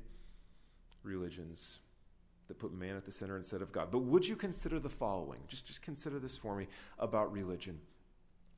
religions 1.03 1.79
that 2.47 2.59
put 2.59 2.73
man 2.73 2.95
at 2.95 3.05
the 3.05 3.11
center 3.11 3.37
instead 3.37 3.61
of 3.61 3.71
God. 3.71 3.91
But 3.91 3.99
would 3.99 4.27
you 4.27 4.35
consider 4.35 4.79
the 4.79 4.89
following? 4.89 5.39
Just, 5.47 5.65
just 5.65 5.81
consider 5.81 6.19
this 6.19 6.37
for 6.37 6.55
me 6.55 6.67
about 6.99 7.31
religion. 7.31 7.79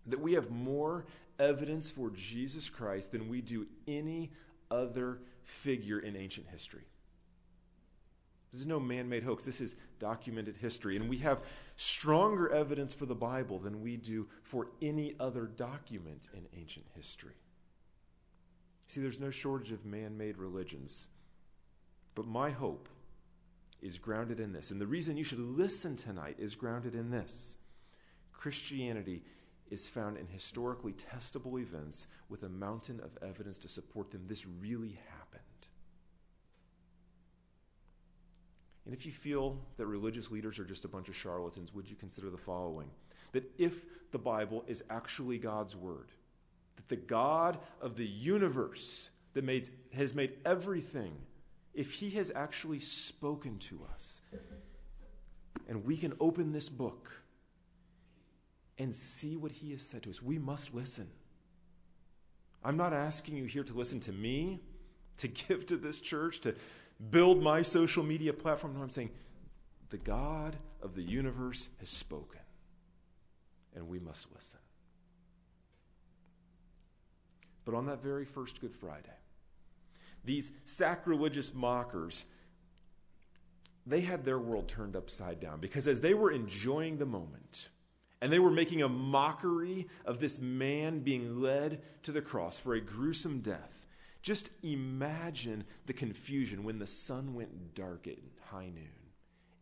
That 0.07 0.19
we 0.19 0.33
have 0.33 0.49
more 0.49 1.05
evidence 1.39 1.89
for 1.91 2.09
Jesus 2.09 2.69
Christ 2.69 3.11
than 3.11 3.29
we 3.29 3.41
do 3.41 3.67
any 3.87 4.31
other 4.69 5.19
figure 5.43 5.99
in 5.99 6.15
ancient 6.15 6.47
history. 6.47 6.83
This 8.51 8.61
is 8.61 8.67
no 8.67 8.79
man 8.79 9.09
made 9.09 9.23
hoax. 9.23 9.43
This 9.43 9.61
is 9.61 9.75
documented 9.99 10.57
history. 10.57 10.95
And 10.95 11.09
we 11.09 11.17
have 11.17 11.43
stronger 11.75 12.51
evidence 12.51 12.93
for 12.93 13.05
the 13.05 13.15
Bible 13.15 13.59
than 13.59 13.81
we 13.81 13.97
do 13.97 14.27
for 14.43 14.69
any 14.81 15.15
other 15.19 15.45
document 15.45 16.29
in 16.33 16.47
ancient 16.57 16.85
history. 16.95 17.35
See, 18.87 19.01
there's 19.01 19.19
no 19.19 19.29
shortage 19.29 19.71
of 19.71 19.85
man 19.85 20.17
made 20.17 20.37
religions. 20.37 21.09
But 22.15 22.25
my 22.25 22.49
hope 22.49 22.87
is 23.81 23.97
grounded 23.97 24.39
in 24.39 24.53
this. 24.53 24.71
And 24.71 24.81
the 24.81 24.87
reason 24.87 25.17
you 25.17 25.23
should 25.23 25.39
listen 25.39 25.95
tonight 25.95 26.37
is 26.39 26.55
grounded 26.55 26.95
in 26.95 27.11
this 27.11 27.57
Christianity 28.33 29.23
is 29.69 29.89
found 29.89 30.17
in 30.17 30.27
historically 30.27 30.93
testable 30.93 31.59
events 31.61 32.07
with 32.29 32.43
a 32.43 32.49
mountain 32.49 33.01
of 33.01 33.17
evidence 33.27 33.57
to 33.59 33.67
support 33.67 34.11
them. 34.11 34.23
This 34.25 34.45
really 34.45 34.99
happened. 35.09 35.43
And 38.85 38.95
if 38.95 39.05
you 39.05 39.11
feel 39.11 39.57
that 39.75 39.85
religious 39.85 40.31
leaders 40.31 40.59
are 40.59 40.63
just 40.63 40.85
a 40.85 40.87
bunch 40.87 41.09
of 41.09 41.15
charlatans, 41.15 41.73
would 41.73 41.89
you 41.89 41.97
consider 41.97 42.29
the 42.29 42.37
following? 42.37 42.89
That 43.33 43.51
if 43.57 43.83
the 44.11 44.17
Bible 44.17 44.63
is 44.67 44.81
actually 44.89 45.37
God's 45.37 45.75
Word, 45.75 46.09
that 46.77 46.87
the 46.87 46.95
God 46.95 47.57
of 47.81 47.97
the 47.97 48.05
universe 48.05 49.09
that 49.33 49.43
made, 49.43 49.67
has 49.93 50.15
made 50.15 50.33
everything, 50.45 51.13
if 51.77 51.93
He 51.93 52.09
has 52.09 52.31
actually 52.35 52.79
spoken 52.79 53.59
to 53.59 53.85
us, 53.93 54.21
and 55.69 55.85
we 55.85 55.95
can 55.95 56.13
open 56.19 56.51
this 56.51 56.69
book 56.69 57.11
and 58.79 58.95
see 58.95 59.37
what 59.37 59.51
He 59.51 59.71
has 59.71 59.83
said 59.83 60.03
to 60.03 60.09
us, 60.09 60.21
we 60.21 60.39
must 60.39 60.73
listen. 60.73 61.07
I'm 62.63 62.77
not 62.77 62.93
asking 62.93 63.37
you 63.37 63.45
here 63.45 63.63
to 63.63 63.73
listen 63.73 63.99
to 64.01 64.11
me, 64.11 64.59
to 65.17 65.27
give 65.47 65.67
to 65.67 65.77
this 65.77 66.01
church, 66.01 66.41
to 66.41 66.55
build 67.11 67.43
my 67.43 67.61
social 67.61 68.03
media 68.03 68.33
platform. 68.33 68.73
No, 68.73 68.81
I'm 68.81 68.89
saying 68.89 69.11
the 69.89 69.97
God 69.97 70.57
of 70.81 70.95
the 70.95 71.03
universe 71.03 71.69
has 71.79 71.89
spoken, 71.89 72.41
and 73.75 73.87
we 73.87 73.99
must 73.99 74.33
listen. 74.33 74.59
But 77.65 77.75
on 77.75 77.85
that 77.85 78.01
very 78.01 78.25
first 78.25 78.61
Good 78.61 78.73
Friday, 78.73 79.13
these 80.23 80.51
sacrilegious 80.65 81.53
mockers, 81.53 82.25
they 83.85 84.01
had 84.01 84.25
their 84.25 84.39
world 84.39 84.67
turned 84.67 84.95
upside 84.95 85.39
down 85.39 85.59
because 85.59 85.87
as 85.87 86.01
they 86.01 86.13
were 86.13 86.31
enjoying 86.31 86.97
the 86.97 87.05
moment, 87.05 87.69
and 88.21 88.31
they 88.31 88.39
were 88.39 88.51
making 88.51 88.81
a 88.81 88.89
mockery 88.89 89.87
of 90.05 90.19
this 90.19 90.39
man 90.39 90.99
being 90.99 91.39
led 91.41 91.81
to 92.03 92.11
the 92.11 92.21
cross 92.21 92.59
for 92.59 92.73
a 92.73 92.81
gruesome 92.81 93.41
death. 93.41 93.85
Just 94.21 94.49
imagine 94.63 95.63
the 95.85 95.93
confusion 95.93 96.63
when 96.63 96.79
the 96.79 96.87
sun 96.87 97.35
went 97.35 97.75
dark 97.75 98.07
at 98.07 98.17
high 98.51 98.69
noon 98.69 98.89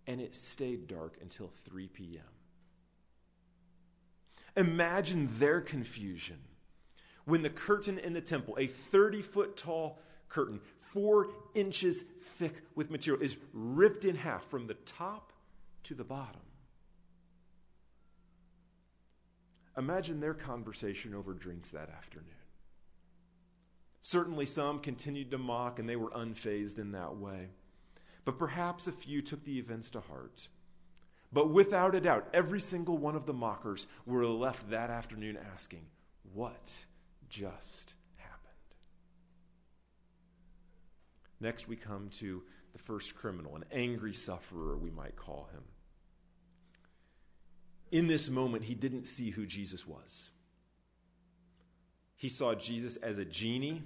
and 0.07 0.21
it 0.21 0.35
stayed 0.35 0.87
dark 0.87 1.17
until 1.21 1.51
3 1.65 1.87
p.m. 1.89 2.23
Imagine 4.55 5.27
their 5.33 5.61
confusion 5.61 6.39
when 7.25 7.41
the 7.41 7.49
curtain 7.49 7.97
in 7.97 8.13
the 8.13 8.21
temple, 8.21 8.55
a 8.57 8.67
30 8.67 9.21
foot 9.21 9.57
tall 9.57 9.99
curtain, 10.29 10.61
four 10.81 11.29
inches 11.53 12.03
thick 12.21 12.61
with 12.75 12.91
material, 12.91 13.23
is 13.23 13.37
ripped 13.53 14.05
in 14.05 14.15
half 14.15 14.45
from 14.49 14.67
the 14.67 14.73
top 14.73 15.33
to 15.83 15.93
the 15.93 16.03
bottom. 16.03 16.41
Imagine 19.77 20.19
their 20.19 20.33
conversation 20.33 21.13
over 21.13 21.33
drinks 21.33 21.69
that 21.71 21.89
afternoon. 21.89 22.29
Certainly, 24.01 24.45
some 24.45 24.79
continued 24.79 25.31
to 25.31 25.37
mock 25.37 25.79
and 25.79 25.89
they 25.89 25.95
were 25.95 26.11
unfazed 26.11 26.77
in 26.77 26.91
that 26.91 27.17
way. 27.17 27.49
But 28.23 28.39
perhaps 28.39 28.87
a 28.87 28.91
few 28.91 29.21
took 29.21 29.43
the 29.43 29.59
events 29.59 29.89
to 29.91 29.99
heart. 29.99 30.47
But 31.33 31.49
without 31.49 31.95
a 31.95 32.01
doubt, 32.01 32.29
every 32.33 32.61
single 32.61 32.97
one 32.97 33.15
of 33.15 33.25
the 33.25 33.33
mockers 33.33 33.87
were 34.05 34.25
left 34.25 34.69
that 34.69 34.89
afternoon 34.89 35.37
asking, 35.53 35.87
What 36.33 36.85
just 37.29 37.95
happened. 38.15 38.53
Next, 41.45 41.67
we 41.67 41.75
come 41.75 42.09
to 42.17 42.41
the 42.73 42.79
first 42.79 43.13
criminal, 43.15 43.55
an 43.55 43.65
angry 43.71 44.13
sufferer, 44.13 44.75
we 44.77 44.89
might 44.89 45.15
call 45.15 45.47
him. 45.53 45.61
In 47.91 48.07
this 48.07 48.31
moment, 48.31 48.63
he 48.63 48.73
didn't 48.73 49.05
see 49.05 49.29
who 49.29 49.45
Jesus 49.45 49.85
was. 49.85 50.31
He 52.15 52.29
saw 52.29 52.55
Jesus 52.55 52.95
as 52.95 53.19
a 53.19 53.25
genie, 53.25 53.83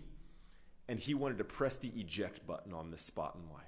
and 0.87 1.01
he 1.01 1.13
wanted 1.13 1.39
to 1.39 1.43
press 1.43 1.75
the 1.75 1.89
eject 1.89 2.47
button 2.47 2.71
on 2.71 2.91
this 2.91 3.01
spot 3.01 3.35
in 3.35 3.53
life. 3.53 3.65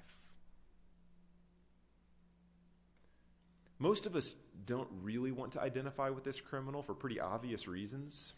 Most 3.78 4.06
of 4.06 4.16
us 4.16 4.36
don't 4.64 4.88
really 5.02 5.32
want 5.32 5.52
to 5.52 5.60
identify 5.60 6.08
with 6.08 6.24
this 6.24 6.40
criminal 6.40 6.82
for 6.82 6.94
pretty 6.94 7.20
obvious 7.20 7.68
reasons. 7.68 8.32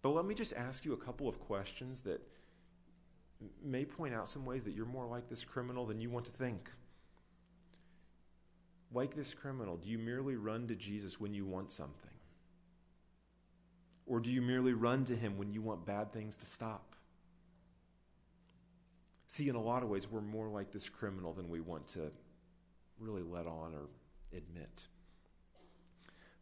But 0.00 0.14
let 0.14 0.24
me 0.24 0.34
just 0.34 0.54
ask 0.54 0.86
you 0.86 0.94
a 0.94 0.96
couple 0.96 1.28
of 1.28 1.38
questions 1.38 2.00
that 2.00 2.26
may 3.62 3.84
point 3.84 4.14
out 4.14 4.28
some 4.28 4.44
ways 4.44 4.64
that 4.64 4.74
you're 4.74 4.86
more 4.86 5.06
like 5.06 5.28
this 5.28 5.44
criminal 5.44 5.86
than 5.86 6.00
you 6.00 6.10
want 6.10 6.24
to 6.26 6.32
think. 6.32 6.70
Like 8.92 9.14
this 9.14 9.34
criminal, 9.34 9.76
do 9.76 9.88
you 9.88 9.98
merely 9.98 10.36
run 10.36 10.66
to 10.68 10.74
Jesus 10.74 11.20
when 11.20 11.34
you 11.34 11.44
want 11.44 11.70
something? 11.70 12.10
Or 14.06 14.20
do 14.20 14.32
you 14.32 14.40
merely 14.40 14.72
run 14.72 15.04
to 15.06 15.16
him 15.16 15.36
when 15.36 15.52
you 15.52 15.60
want 15.60 15.84
bad 15.84 16.12
things 16.12 16.36
to 16.36 16.46
stop? 16.46 16.96
See, 19.26 19.48
in 19.48 19.54
a 19.54 19.62
lot 19.62 19.82
of 19.82 19.90
ways, 19.90 20.10
we're 20.10 20.22
more 20.22 20.48
like 20.48 20.72
this 20.72 20.88
criminal 20.88 21.34
than 21.34 21.50
we 21.50 21.60
want 21.60 21.86
to 21.88 22.10
really 22.98 23.22
let 23.22 23.46
on 23.46 23.74
or 23.74 23.88
admit. 24.34 24.86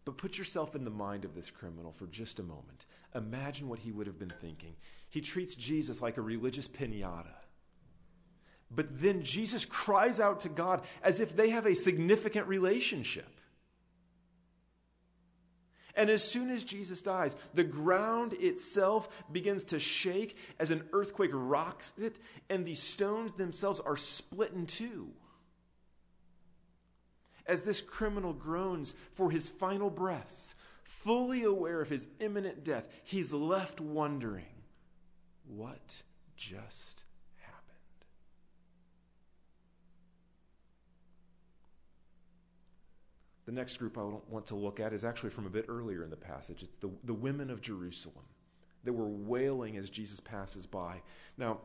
But 0.06 0.18
put 0.18 0.38
yourself 0.38 0.76
in 0.76 0.84
the 0.84 0.90
mind 0.90 1.24
of 1.24 1.34
this 1.34 1.50
criminal 1.50 1.92
for 1.92 2.06
just 2.06 2.38
a 2.38 2.44
moment. 2.44 2.86
Imagine 3.14 3.68
what 3.68 3.80
he 3.80 3.90
would 3.90 4.06
have 4.06 4.18
been 4.18 4.32
thinking. 4.40 4.76
He 5.10 5.20
treats 5.20 5.56
Jesus 5.56 6.00
like 6.00 6.16
a 6.16 6.22
religious 6.22 6.68
pinata. 6.68 7.34
But 8.70 9.00
then 9.00 9.22
Jesus 9.22 9.64
cries 9.64 10.20
out 10.20 10.40
to 10.40 10.48
God 10.48 10.82
as 11.02 11.18
if 11.18 11.34
they 11.34 11.50
have 11.50 11.66
a 11.66 11.74
significant 11.74 12.46
relationship. 12.46 13.28
And 15.96 16.08
as 16.08 16.22
soon 16.22 16.50
as 16.50 16.64
Jesus 16.64 17.02
dies, 17.02 17.34
the 17.54 17.64
ground 17.64 18.32
itself 18.34 19.08
begins 19.32 19.64
to 19.66 19.80
shake 19.80 20.36
as 20.60 20.70
an 20.70 20.84
earthquake 20.92 21.30
rocks 21.32 21.92
it, 21.96 22.18
and 22.48 22.64
the 22.64 22.74
stones 22.74 23.32
themselves 23.32 23.80
are 23.80 23.96
split 23.96 24.52
in 24.52 24.66
two 24.66 25.10
as 27.46 27.62
this 27.62 27.80
criminal 27.80 28.32
groans 28.32 28.94
for 29.14 29.30
his 29.30 29.48
final 29.48 29.90
breaths, 29.90 30.54
fully 30.82 31.44
aware 31.44 31.80
of 31.80 31.88
his 31.88 32.08
imminent 32.20 32.64
death, 32.64 32.88
he's 33.04 33.32
left 33.32 33.80
wondering 33.80 34.44
what 35.46 36.02
just 36.36 37.04
happened. 37.40 37.76
The 43.46 43.52
next 43.52 43.76
group 43.76 43.96
I 43.96 44.02
want 44.28 44.46
to 44.46 44.56
look 44.56 44.80
at 44.80 44.92
is 44.92 45.04
actually 45.04 45.30
from 45.30 45.46
a 45.46 45.50
bit 45.50 45.66
earlier 45.68 46.02
in 46.02 46.10
the 46.10 46.16
passage. 46.16 46.62
It's 46.62 46.76
the, 46.80 46.90
the 47.04 47.14
women 47.14 47.50
of 47.50 47.60
Jerusalem 47.60 48.24
that 48.84 48.92
were 48.92 49.08
wailing 49.08 49.76
as 49.76 49.90
Jesus 49.90 50.20
passes 50.20 50.66
by. 50.66 51.02
Now, 51.36 51.58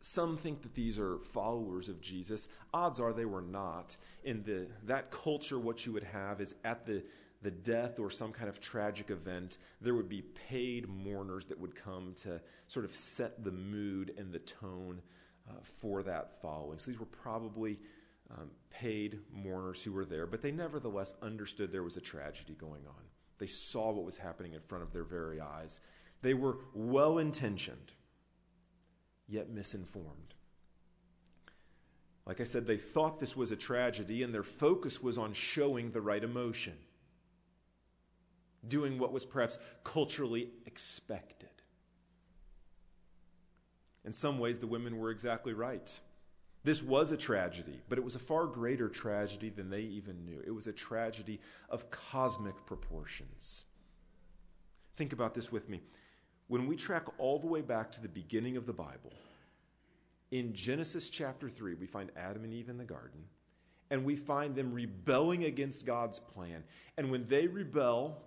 some 0.00 0.36
think 0.36 0.62
that 0.62 0.74
these 0.74 0.98
are 0.98 1.18
followers 1.18 1.88
of 1.88 2.00
Jesus. 2.00 2.48
Odds 2.72 3.00
are 3.00 3.12
they 3.12 3.24
were 3.26 3.42
not. 3.42 3.96
In 4.24 4.42
the, 4.42 4.66
that 4.84 5.10
culture, 5.10 5.58
what 5.58 5.84
you 5.84 5.92
would 5.92 6.04
have 6.04 6.40
is 6.40 6.54
at 6.64 6.86
the, 6.86 7.02
the 7.42 7.50
death 7.50 7.98
or 7.98 8.10
some 8.10 8.32
kind 8.32 8.48
of 8.48 8.60
tragic 8.60 9.10
event, 9.10 9.58
there 9.80 9.94
would 9.94 10.08
be 10.08 10.22
paid 10.22 10.88
mourners 10.88 11.44
that 11.46 11.58
would 11.58 11.74
come 11.74 12.14
to 12.22 12.40
sort 12.68 12.84
of 12.84 12.94
set 12.94 13.44
the 13.44 13.50
mood 13.50 14.14
and 14.16 14.32
the 14.32 14.38
tone 14.38 15.02
uh, 15.48 15.54
for 15.80 16.02
that 16.02 16.40
following. 16.40 16.78
So 16.78 16.90
these 16.90 17.00
were 17.00 17.06
probably 17.06 17.78
um, 18.30 18.50
paid 18.70 19.18
mourners 19.32 19.82
who 19.82 19.92
were 19.92 20.04
there, 20.04 20.26
but 20.26 20.40
they 20.40 20.52
nevertheless 20.52 21.14
understood 21.20 21.72
there 21.72 21.82
was 21.82 21.96
a 21.96 22.00
tragedy 22.00 22.54
going 22.54 22.86
on. 22.86 23.02
They 23.38 23.46
saw 23.46 23.90
what 23.90 24.04
was 24.04 24.16
happening 24.16 24.54
in 24.54 24.60
front 24.60 24.84
of 24.84 24.92
their 24.92 25.04
very 25.04 25.40
eyes. 25.40 25.80
They 26.22 26.34
were 26.34 26.58
well 26.74 27.18
intentioned 27.18 27.92
yet 29.30 29.48
misinformed. 29.48 30.34
Like 32.26 32.40
I 32.40 32.44
said, 32.44 32.66
they 32.66 32.76
thought 32.76 33.18
this 33.18 33.36
was 33.36 33.50
a 33.50 33.56
tragedy, 33.56 34.22
and 34.22 34.34
their 34.34 34.42
focus 34.42 35.02
was 35.02 35.18
on 35.18 35.32
showing 35.32 35.90
the 35.90 36.02
right 36.02 36.22
emotion, 36.22 36.74
doing 38.66 38.98
what 38.98 39.12
was 39.12 39.24
perhaps 39.24 39.58
culturally 39.84 40.50
expected. 40.66 41.48
In 44.04 44.12
some 44.12 44.38
ways, 44.38 44.58
the 44.58 44.66
women 44.66 44.98
were 44.98 45.10
exactly 45.10 45.52
right. 45.52 46.00
This 46.62 46.82
was 46.82 47.10
a 47.10 47.16
tragedy, 47.16 47.80
but 47.88 47.98
it 47.98 48.04
was 48.04 48.16
a 48.16 48.20
far 48.20 48.46
greater 48.46 48.88
tragedy 48.88 49.48
than 49.48 49.70
they 49.70 49.80
even 49.80 50.24
knew. 50.24 50.42
It 50.46 50.50
was 50.50 50.66
a 50.66 50.72
tragedy 50.72 51.40
of 51.70 51.90
cosmic 51.90 52.66
proportions. 52.66 53.64
Think 54.96 55.12
about 55.12 55.34
this 55.34 55.50
with 55.50 55.68
me. 55.70 55.80
When 56.50 56.66
we 56.66 56.74
track 56.74 57.06
all 57.18 57.38
the 57.38 57.46
way 57.46 57.60
back 57.60 57.92
to 57.92 58.02
the 58.02 58.08
beginning 58.08 58.56
of 58.56 58.66
the 58.66 58.72
Bible, 58.72 59.12
in 60.32 60.52
Genesis 60.52 61.08
chapter 61.08 61.48
3, 61.48 61.74
we 61.74 61.86
find 61.86 62.10
Adam 62.16 62.42
and 62.42 62.52
Eve 62.52 62.68
in 62.68 62.76
the 62.76 62.84
garden, 62.84 63.20
and 63.88 64.04
we 64.04 64.16
find 64.16 64.56
them 64.56 64.72
rebelling 64.72 65.44
against 65.44 65.86
God's 65.86 66.18
plan. 66.18 66.64
And 66.96 67.12
when 67.12 67.28
they 67.28 67.46
rebel, 67.46 68.20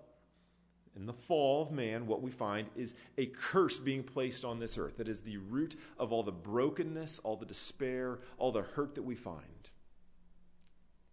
in 0.96 1.06
the 1.06 1.12
fall 1.12 1.64
of 1.64 1.72
man, 1.74 2.08
what 2.08 2.22
we 2.22 2.32
find 2.32 2.70
is 2.78 2.96
a 3.18 3.26
curse 3.26 3.78
being 3.78 4.04
placed 4.04 4.46
on 4.46 4.58
this 4.58 4.78
earth 4.78 4.96
that 5.00 5.10
is 5.10 5.20
the 5.20 5.36
root 5.36 5.76
of 6.00 6.14
all 6.14 6.24
the 6.24 6.32
brokenness, 6.32 7.20
all 7.26 7.36
the 7.36 7.46
despair, 7.46 8.20
all 8.38 8.54
the 8.54 8.62
hurt 8.62 8.96
that 8.96 9.04
we 9.04 9.16
find. 9.16 9.70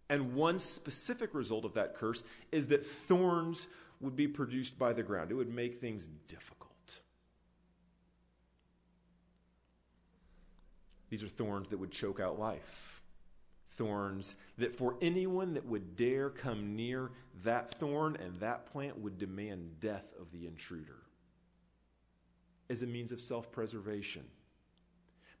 And 0.09 0.33
one 0.33 0.59
specific 0.59 1.33
result 1.33 1.65
of 1.65 1.73
that 1.73 1.93
curse 1.93 2.23
is 2.53 2.67
that 2.67 2.85
thorns 2.85 3.67
would 3.99 4.15
be 4.15 4.29
produced 4.29 4.79
by 4.79 4.93
the 4.93 5.03
ground. 5.03 5.29
It 5.29 5.35
would 5.35 5.53
make 5.53 5.81
things 5.81 6.07
difficult. 6.27 6.60
These 11.11 11.23
are 11.23 11.27
thorns 11.27 11.67
that 11.69 11.77
would 11.77 11.91
choke 11.91 12.19
out 12.19 12.39
life. 12.39 13.03
Thorns 13.69 14.35
that 14.57 14.73
for 14.73 14.95
anyone 15.01 15.53
that 15.53 15.65
would 15.65 15.95
dare 15.95 16.29
come 16.29 16.75
near 16.75 17.11
that 17.43 17.69
thorn 17.71 18.17
and 18.19 18.39
that 18.39 18.65
plant 18.71 18.99
would 18.99 19.17
demand 19.17 19.79
death 19.79 20.13
of 20.19 20.31
the 20.31 20.47
intruder 20.47 21.03
as 22.69 22.81
a 22.81 22.87
means 22.87 23.11
of 23.11 23.21
self 23.21 23.51
preservation. 23.51 24.23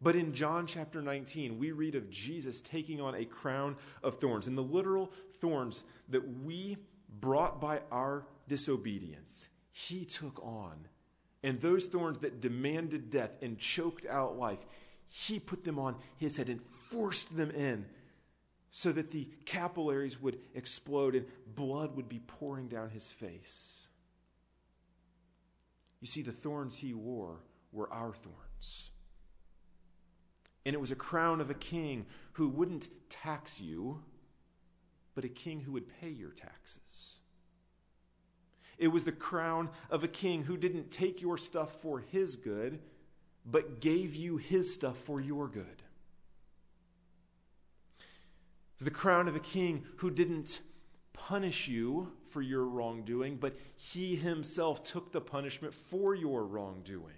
But 0.01 0.15
in 0.15 0.33
John 0.33 0.67
chapter 0.67 1.01
19, 1.01 1.57
we 1.57 1.71
read 1.71 1.95
of 1.95 2.09
Jesus 2.09 2.59
taking 2.59 2.99
on 2.99 3.15
a 3.15 3.23
crown 3.23 3.77
of 4.03 4.17
thorns. 4.17 4.47
And 4.47 4.57
the 4.57 4.63
literal 4.63 5.11
thorns 5.39 5.83
that 6.09 6.39
we 6.43 6.77
brought 7.19 7.61
by 7.61 7.81
our 7.91 8.25
disobedience, 8.47 9.47
he 9.71 10.03
took 10.05 10.43
on. 10.43 10.87
And 11.43 11.61
those 11.61 11.85
thorns 11.85 12.19
that 12.19 12.41
demanded 12.41 13.09
death 13.09 13.31
and 13.41 13.57
choked 13.57 14.05
out 14.05 14.37
life, 14.37 14.65
he 15.13 15.39
put 15.39 15.65
them 15.65 15.77
on 15.77 15.97
his 16.15 16.37
head 16.37 16.47
and 16.47 16.61
forced 16.89 17.35
them 17.35 17.51
in 17.51 17.85
so 18.71 18.93
that 18.93 19.11
the 19.11 19.27
capillaries 19.45 20.21
would 20.21 20.39
explode 20.55 21.15
and 21.15 21.25
blood 21.53 21.97
would 21.97 22.07
be 22.07 22.19
pouring 22.19 22.69
down 22.69 22.89
his 22.89 23.09
face. 23.09 23.87
You 25.99 26.07
see, 26.07 26.21
the 26.21 26.31
thorns 26.31 26.77
he 26.77 26.93
wore 26.93 27.41
were 27.73 27.91
our 27.91 28.13
thorns. 28.13 28.91
And 30.65 30.73
it 30.73 30.79
was 30.79 30.91
a 30.91 30.95
crown 30.95 31.41
of 31.41 31.49
a 31.49 31.55
king 31.55 32.05
who 32.33 32.47
wouldn't 32.47 32.87
tax 33.09 33.59
you, 33.59 34.03
but 35.13 35.25
a 35.25 35.29
king 35.29 35.59
who 35.59 35.73
would 35.73 35.89
pay 35.99 36.09
your 36.09 36.31
taxes. 36.31 37.19
It 38.77 38.87
was 38.87 39.03
the 39.03 39.11
crown 39.11 39.69
of 39.89 40.05
a 40.05 40.07
king 40.07 40.45
who 40.45 40.55
didn't 40.55 40.89
take 40.89 41.21
your 41.21 41.37
stuff 41.37 41.81
for 41.81 41.99
his 41.99 42.37
good, 42.37 42.79
but 43.45 43.79
gave 43.79 44.15
you 44.15 44.37
his 44.37 44.73
stuff 44.73 44.97
for 44.97 45.19
your 45.19 45.47
good. 45.47 45.83
The 48.79 48.91
crown 48.91 49.27
of 49.27 49.35
a 49.35 49.39
king 49.39 49.85
who 49.97 50.09
didn't 50.09 50.61
punish 51.13 51.67
you 51.67 52.13
for 52.29 52.41
your 52.41 52.63
wrongdoing, 52.65 53.37
but 53.37 53.55
he 53.75 54.15
himself 54.15 54.83
took 54.83 55.11
the 55.11 55.21
punishment 55.21 55.73
for 55.73 56.15
your 56.15 56.43
wrongdoing. 56.43 57.13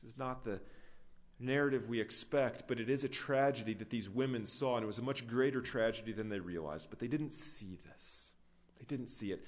This 0.00 0.12
is 0.12 0.18
not 0.18 0.44
the 0.44 0.60
narrative 1.38 1.88
we 1.88 2.00
expect, 2.00 2.66
but 2.66 2.80
it 2.80 2.88
is 2.88 3.04
a 3.04 3.08
tragedy 3.08 3.74
that 3.74 3.90
these 3.90 4.08
women 4.08 4.46
saw, 4.46 4.76
and 4.76 4.84
it 4.84 4.86
was 4.86 4.98
a 4.98 5.02
much 5.02 5.26
greater 5.26 5.60
tragedy 5.60 6.12
than 6.12 6.28
they 6.28 6.40
realized. 6.40 6.88
But 6.88 6.98
they 6.98 7.08
didn't 7.08 7.32
see 7.32 7.78
this, 7.84 8.32
they 8.78 8.84
didn't 8.86 9.08
see 9.08 9.32
it. 9.32 9.44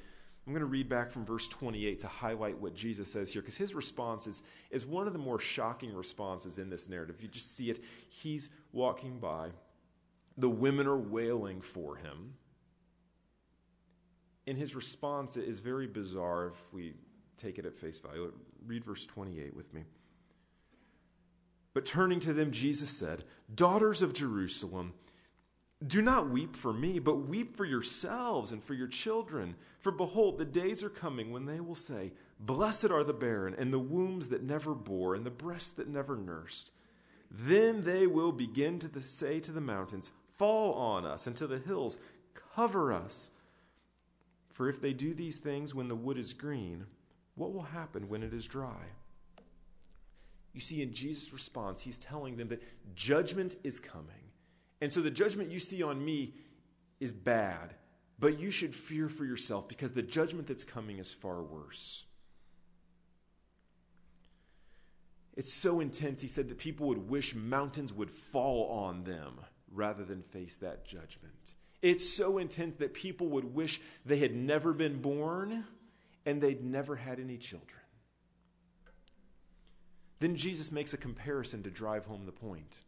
I'm 0.47 0.53
going 0.53 0.61
to 0.61 0.67
read 0.67 0.89
back 0.89 1.11
from 1.11 1.25
verse 1.25 1.49
28 1.49 2.01
to 2.01 2.07
highlight 2.07 2.59
what 2.59 2.75
Jesus 2.75 3.11
says 3.11 3.33
here, 3.33 3.43
because 3.43 3.57
his 3.57 3.75
response 3.75 4.29
is, 4.29 4.43
is 4.71 4.87
one 4.87 5.09
of 5.09 5.13
the 5.13 5.19
more 5.19 5.41
shocking 5.41 5.93
responses 5.93 6.59
in 6.59 6.71
this 6.71 6.89
narrative. 6.89 7.21
You 7.21 7.27
just 7.27 7.57
see 7.57 7.69
it. 7.69 7.83
He's 8.09 8.49
walking 8.73 9.19
by, 9.19 9.51
the 10.39 10.49
women 10.49 10.87
are 10.87 10.97
wailing 10.97 11.61
for 11.61 11.97
him. 11.97 12.35
And 14.47 14.57
his 14.57 14.77
response 14.77 15.37
is 15.37 15.59
very 15.59 15.89
bizarre 15.89 16.53
if 16.55 16.73
we 16.73 16.95
take 17.37 17.59
it 17.59 17.67
at 17.67 17.75
face 17.77 17.99
value. 17.99 18.33
Read 18.65 18.85
verse 18.85 19.05
28 19.05 19.55
with 19.57 19.75
me. 19.75 19.83
But 21.75 21.85
turning 21.85 22.21
to 22.21 22.33
them, 22.33 22.53
Jesus 22.53 22.91
said, 22.91 23.25
Daughters 23.53 24.01
of 24.01 24.15
Jerusalem, 24.15 24.95
do 25.85 26.01
not 26.01 26.31
weep 26.31 26.57
for 26.57 26.73
me, 26.73 26.99
but 26.99 27.29
weep 27.29 27.57
for 27.57 27.65
yourselves 27.65 28.53
and 28.53 28.65
for 28.65 28.73
your 28.73 28.87
children. 28.87 29.57
For 29.81 29.93
behold, 29.93 30.39
the 30.39 30.45
days 30.45 30.83
are 30.83 30.89
coming 30.89 31.33
when 31.33 31.45
they 31.45 31.61
will 31.61 31.75
say, 31.75 32.13
Blessed 32.41 32.91
are 32.91 33.05
the 33.05 33.13
barren, 33.13 33.55
and 33.59 33.73
the 33.73 33.79
wombs 33.79 34.29
that 34.29 34.43
never 34.43 34.75
bore, 34.75 35.15
and 35.15 35.25
the 35.25 35.31
breasts 35.31 35.73
that 35.73 35.89
never 35.89 36.17
nursed. 36.17 36.71
Then 37.31 37.85
they 37.85 38.07
will 38.07 38.33
begin 38.33 38.79
to 38.79 39.01
say 39.01 39.41
to 39.41 39.53
the 39.53 39.61
mountains, 39.61 40.13
Fall 40.39 40.75
on 40.75 41.05
us, 41.05 41.27
and 41.27 41.37
to 41.37 41.47
the 41.47 41.59
hills, 41.59 41.99
Cover 42.55 42.93
us. 42.93 43.31
For 44.49 44.71
if 44.71 44.81
they 44.81 44.95
do 44.95 45.13
these 45.13 45.37
things 45.37 45.75
when 45.75 45.89
the 45.89 45.95
wood 45.95 46.17
is 46.17 46.33
green, 46.33 46.87
what 47.35 47.53
will 47.53 47.63
happen 47.63 48.09
when 48.09 48.23
it 48.23 48.33
is 48.33 48.47
dry? 48.47 48.87
You 50.55 50.61
see, 50.61 50.81
in 50.81 50.95
Jesus' 50.95 51.35
response, 51.35 51.83
he's 51.83 51.99
telling 51.99 52.39
them 52.39 52.49
that 52.49 52.63
judgment 52.95 53.57
is 53.63 53.79
coming. 53.79 54.26
And 54.81 54.93
so 54.93 55.01
the 55.01 55.11
judgment 55.11 55.51
you 55.51 55.59
see 55.59 55.83
on 55.83 56.05
me 56.05 56.35
is 57.01 57.13
bad, 57.13 57.75
but 58.19 58.39
you 58.39 58.51
should 58.51 58.75
fear 58.75 59.09
for 59.09 59.25
yourself 59.25 59.69
because 59.69 59.93
the 59.93 60.03
judgment 60.03 60.47
that's 60.47 60.65
coming 60.65 60.99
is 60.99 61.13
far 61.13 61.43
worse. 61.43 62.05
It's 65.37 65.53
so 65.53 65.81
intense, 65.81 66.23
he 66.23 66.29
said, 66.29 66.49
that 66.49 66.59
people 66.59 66.89
would 66.89 67.11
wish 67.11 67.35
mountains 67.35 67.93
would 67.93 68.11
fall 68.11 68.71
on 68.71 69.05
them 69.05 69.35
rather 69.71 70.05
than 70.05 70.23
face 70.23 70.57
that 70.57 70.87
judgment. 70.87 71.55
It's 71.83 72.09
so 72.09 72.39
intense 72.39 72.77
that 72.79 72.95
people 72.95 73.29
would 73.29 73.55
wish 73.55 73.81
they 74.07 74.17
had 74.17 74.35
never 74.35 74.73
been 74.73 75.03
born 75.03 75.65
and 76.25 76.41
they'd 76.41 76.65
never 76.65 76.97
had 76.97 77.21
any 77.21 77.37
children. 77.37 77.81
Then 80.19 80.37
Jesus 80.37 80.73
makes 80.73 80.95
a 80.95 80.97
comparison 80.97 81.63
to 81.65 81.71
drive 81.71 82.07
home 82.07 82.25
the 82.25 82.33
point. 82.33 82.81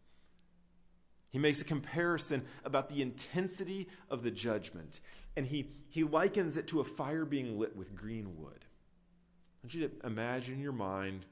He 1.31 1.39
makes 1.39 1.61
a 1.61 1.65
comparison 1.65 2.45
about 2.65 2.89
the 2.89 3.03
intensity 3.03 3.89
of 4.11 4.23
the 4.23 4.31
judgment, 4.31 5.01
and 5.37 5.47
he, 5.47 5.71
he 5.89 6.05
likens 6.05 6.57
it 6.57 6.67
to 6.69 6.81
a 6.81 6.85
fire 6.85 7.25
being 7.25 7.59
lit 7.59 7.77
with 7.77 7.95
green 7.95 8.37
wood. 8.37 8.65
I 8.65 9.67
want 9.67 9.75
you 9.75 9.89
to 9.89 10.07
imagine 10.07 10.55
in 10.55 10.61
your 10.61 10.73
mind 10.73 11.27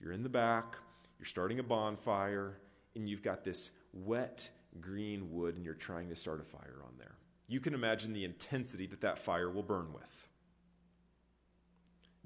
you're 0.00 0.12
in 0.12 0.22
the 0.22 0.28
back, 0.28 0.76
you're 1.18 1.26
starting 1.26 1.58
a 1.58 1.62
bonfire, 1.62 2.58
and 2.94 3.08
you've 3.08 3.22
got 3.22 3.42
this 3.44 3.72
wet 3.92 4.48
green 4.80 5.32
wood, 5.32 5.56
and 5.56 5.64
you're 5.64 5.74
trying 5.74 6.08
to 6.08 6.16
start 6.16 6.40
a 6.40 6.44
fire 6.44 6.80
on 6.84 6.92
there. 6.98 7.14
You 7.48 7.60
can 7.60 7.74
imagine 7.74 8.12
the 8.12 8.24
intensity 8.24 8.86
that 8.86 9.00
that 9.02 9.18
fire 9.18 9.50
will 9.50 9.62
burn 9.62 9.92
with. 9.92 10.28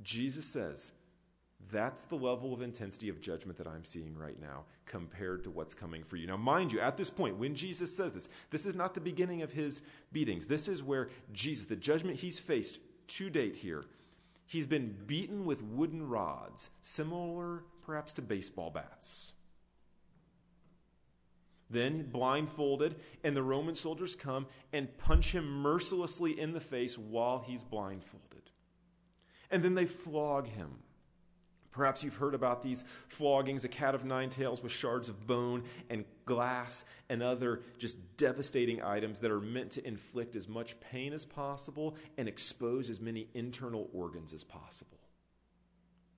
Jesus 0.02 0.46
says, 0.46 0.92
that's 1.70 2.02
the 2.05 2.16
level 2.16 2.52
of 2.52 2.62
intensity 2.62 3.09
of 3.09 3.20
judgment 3.20 3.59
that 3.59 3.66
I'm 3.66 3.85
seeing 3.85 4.16
right 4.16 4.40
now 4.40 4.64
compared 4.85 5.44
to 5.44 5.50
what's 5.50 5.74
coming 5.74 6.05
for 6.05 6.16
you. 6.16 6.26
Now, 6.26 6.37
mind 6.37 6.72
you, 6.72 6.81
at 6.81 6.96
this 6.96 7.11
point, 7.11 7.37
when 7.37 7.55
Jesus 7.55 7.94
says 7.94 8.12
this, 8.12 8.29
this 8.50 8.66
is 8.66 8.74
not 8.74 8.94
the 8.94 9.00
beginning 9.00 9.42
of 9.42 9.52
his 9.52 9.81
beatings. 10.12 10.46
This 10.46 10.68
is 10.68 10.83
where 10.83 11.09
Jesus, 11.33 11.66
the 11.66 11.76
judgment 11.76 12.18
he's 12.18 12.38
faced 12.38 12.81
to 13.09 13.31
date 13.31 13.57
here, 13.57 13.85
he's 14.46 14.66
been 14.66 14.96
beaten 15.07 15.44
with 15.44 15.62
wooden 15.62 16.09
rods, 16.09 16.70
similar 16.83 17.64
perhaps 17.83 18.12
to 18.14 18.22
baseball 18.22 18.70
bats. 18.70 19.33
Then 21.68 22.09
blindfolded, 22.11 22.94
and 23.24 23.37
the 23.37 23.42
Roman 23.42 23.74
soldiers 23.74 24.14
come 24.14 24.46
and 24.72 24.96
punch 24.98 25.33
him 25.33 25.62
mercilessly 25.62 26.38
in 26.38 26.52
the 26.52 26.61
face 26.61 26.96
while 26.96 27.44
he's 27.44 27.64
blindfolded. 27.64 28.50
And 29.50 29.62
then 29.62 29.74
they 29.74 29.87
flog 29.87 30.46
him 30.46 30.76
Perhaps 31.77 32.03
you've 32.03 32.15
heard 32.17 32.35
about 32.35 32.62
these 32.62 32.85
floggings, 33.11 33.65
a 33.65 33.69
cat 33.69 33.95
of 33.95 34.03
nine 34.03 34.31
tails 34.31 34.62
with 34.62 34.73
shards 34.73 35.11
of 35.11 35.27
bone 35.27 35.62
and 35.91 36.07
glass 36.25 36.87
and 37.11 37.23
other 37.23 37.61
just 37.77 37.99
devastating 38.17 38.83
items 38.83 39.21
that 39.21 39.31
are 39.31 39.43
meant 39.43 39.73
to 39.73 39.87
inflict 39.87 40.37
as 40.37 40.49
much 40.49 40.81
pain 40.81 41.12
as 41.12 41.27
possible 41.27 41.95
and 42.17 42.29
expose 42.29 42.89
as 42.89 42.99
many 42.99 43.29
internal 43.35 43.91
organs 43.93 44.33
as 44.33 44.43
possible. 44.43 44.97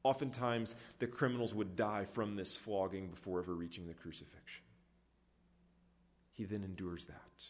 Oftentimes, 0.04 0.76
the 1.00 1.08
criminals 1.08 1.56
would 1.56 1.74
die 1.74 2.04
from 2.04 2.36
this 2.36 2.56
flogging 2.56 3.08
before 3.08 3.40
ever 3.40 3.52
reaching 3.52 3.88
the 3.88 3.94
crucifixion. 3.94 4.62
He 6.34 6.44
then 6.44 6.62
endures 6.62 7.06
that. 7.06 7.48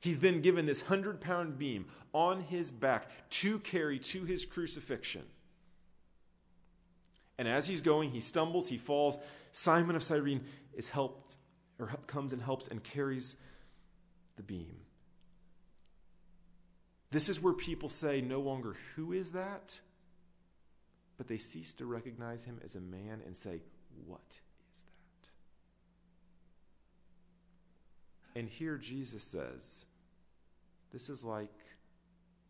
He's 0.00 0.20
then 0.20 0.40
given 0.40 0.64
this 0.64 0.80
hundred 0.80 1.20
pound 1.20 1.58
beam 1.58 1.84
on 2.14 2.40
his 2.40 2.70
back 2.70 3.10
to 3.28 3.58
carry 3.58 3.98
to 3.98 4.24
his 4.24 4.46
crucifixion. 4.46 5.24
And 7.38 7.46
as 7.46 7.68
he's 7.68 7.80
going, 7.80 8.10
he 8.10 8.20
stumbles, 8.20 8.68
he 8.68 8.78
falls. 8.78 9.16
Simon 9.52 9.94
of 9.94 10.02
Cyrene 10.02 10.44
is 10.74 10.88
helped, 10.88 11.36
or 11.78 11.86
comes 12.08 12.32
and 12.32 12.42
helps 12.42 12.66
and 12.68 12.82
carries 12.82 13.36
the 14.36 14.42
beam. 14.42 14.76
This 17.10 17.28
is 17.28 17.40
where 17.40 17.54
people 17.54 17.88
say 17.88 18.20
no 18.20 18.40
longer, 18.40 18.76
Who 18.96 19.12
is 19.12 19.30
that? 19.32 19.80
But 21.16 21.28
they 21.28 21.38
cease 21.38 21.74
to 21.74 21.86
recognize 21.86 22.44
him 22.44 22.60
as 22.64 22.74
a 22.74 22.80
man 22.80 23.22
and 23.24 23.36
say, 23.36 23.62
What 24.06 24.40
is 24.72 24.82
that? 24.82 25.30
And 28.38 28.48
here 28.48 28.76
Jesus 28.76 29.22
says, 29.22 29.86
This 30.92 31.08
is 31.08 31.24
like 31.24 31.54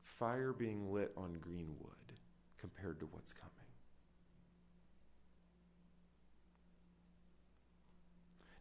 fire 0.03 0.53
being 0.53 0.93
lit 0.93 1.13
on 1.17 1.39
green 1.41 1.77
wood 1.81 2.17
compared 2.59 3.01
to 3.01 3.07
what's 3.07 3.33
coming. 3.33 3.58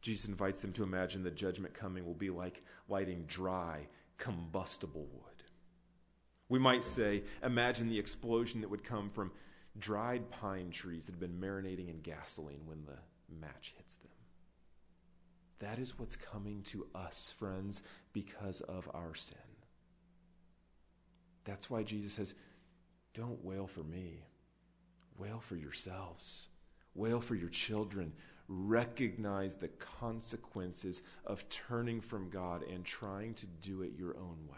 Jesus 0.07 0.29
invites 0.29 0.61
them 0.61 0.71
to 0.71 0.83
imagine 0.83 1.21
the 1.21 1.29
judgment 1.29 1.73
coming 1.73 2.05
will 2.05 2.13
be 2.13 2.29
like 2.29 2.63
lighting 2.87 3.25
dry, 3.27 3.87
combustible 4.17 5.05
wood. 5.11 5.43
We 6.47 6.59
might 6.59 6.85
say, 6.85 7.23
imagine 7.43 7.89
the 7.89 7.99
explosion 7.99 8.61
that 8.61 8.69
would 8.69 8.85
come 8.85 9.09
from 9.09 9.33
dried 9.77 10.29
pine 10.31 10.71
trees 10.71 11.05
that 11.05 11.11
have 11.11 11.19
been 11.19 11.41
marinating 11.41 11.89
in 11.89 11.99
gasoline 11.99 12.61
when 12.65 12.85
the 12.85 12.97
match 13.37 13.73
hits 13.75 13.95
them. 13.95 14.11
That 15.59 15.77
is 15.77 15.99
what's 15.99 16.15
coming 16.15 16.61
to 16.67 16.87
us, 16.95 17.35
friends, 17.37 17.81
because 18.13 18.61
of 18.61 18.89
our 18.93 19.13
sin. 19.13 19.37
That's 21.43 21.69
why 21.69 21.83
Jesus 21.83 22.13
says, 22.13 22.33
Don't 23.13 23.43
wail 23.43 23.67
for 23.67 23.83
me, 23.83 24.23
wail 25.17 25.41
for 25.41 25.57
yourselves, 25.57 26.47
wail 26.95 27.19
for 27.19 27.35
your 27.35 27.49
children, 27.49 28.13
recognize 28.47 29.55
the 29.55 29.67
consequences 29.67 31.01
of 31.25 31.47
turning 31.49 32.01
from 32.01 32.29
God 32.29 32.63
and 32.63 32.85
trying 32.85 33.33
to 33.35 33.45
do 33.45 33.81
it 33.81 33.93
your 33.97 34.15
own 34.17 34.47
way. 34.49 34.57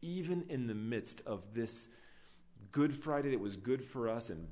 Even 0.00 0.44
in 0.48 0.66
the 0.66 0.74
midst 0.74 1.22
of 1.26 1.54
this 1.54 1.88
Good 2.70 2.94
Friday 2.94 3.30
that 3.30 3.40
was 3.40 3.56
good 3.56 3.82
for 3.82 4.08
us 4.08 4.30
and 4.30 4.48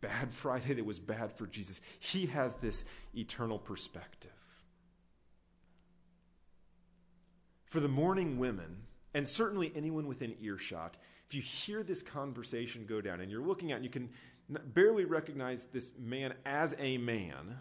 bad 0.00 0.34
Friday 0.34 0.74
that 0.74 0.84
was 0.84 0.98
bad 0.98 1.32
for 1.32 1.46
Jesus, 1.46 1.80
he 1.98 2.26
has 2.26 2.56
this 2.56 2.84
eternal 3.14 3.58
perspective. 3.58 4.30
For 7.66 7.80
the 7.80 7.88
mourning 7.88 8.38
women, 8.38 8.82
and 9.14 9.26
certainly 9.28 9.72
anyone 9.74 10.06
within 10.06 10.34
earshot, 10.40 10.96
if 11.28 11.34
you 11.34 11.42
hear 11.42 11.82
this 11.82 12.02
conversation 12.02 12.86
go 12.86 13.00
down 13.00 13.20
and 13.20 13.30
you're 13.30 13.42
looking 13.42 13.72
at, 13.72 13.76
and 13.76 13.84
you 13.84 13.90
can 13.90 14.10
barely 14.48 15.04
recognize 15.04 15.66
this 15.66 15.92
man 15.98 16.34
as 16.44 16.74
a 16.78 16.98
man. 16.98 17.56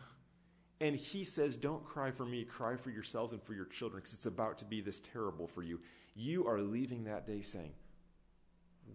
And 0.81 0.95
he 0.95 1.23
says, 1.23 1.57
Don't 1.57 1.85
cry 1.85 2.11
for 2.11 2.25
me, 2.25 2.43
cry 2.43 2.75
for 2.75 2.89
yourselves 2.89 3.31
and 3.31 3.41
for 3.41 3.53
your 3.53 3.65
children, 3.65 4.01
because 4.01 4.13
it's 4.13 4.25
about 4.25 4.57
to 4.59 4.65
be 4.65 4.81
this 4.81 4.99
terrible 4.99 5.47
for 5.47 5.63
you. 5.63 5.79
You 6.15 6.47
are 6.47 6.59
leaving 6.59 7.05
that 7.05 7.25
day 7.25 7.41
saying, 7.41 7.73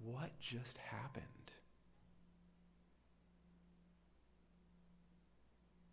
What 0.04 0.38
just 0.40 0.76
happened? 0.78 1.24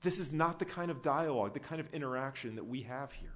This 0.02 0.20
is 0.20 0.32
not 0.32 0.60
the 0.60 0.66
kind 0.66 0.92
of 0.92 1.02
dialogue, 1.02 1.54
the 1.54 1.60
kind 1.60 1.82
of 1.82 1.92
interaction 1.92 2.56
that 2.58 2.66
we 2.68 2.84
have 2.84 3.12
here. 3.12 3.34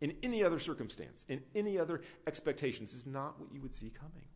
In 0.00 0.14
any 0.22 0.42
other 0.42 0.58
circumstance, 0.58 1.24
in 1.28 1.42
any 1.54 1.78
other 1.78 2.00
expectations, 2.26 2.94
is 2.94 3.06
not 3.06 3.38
what 3.38 3.52
you 3.52 3.60
would 3.60 3.74
see 3.74 3.90
coming. 3.90 4.26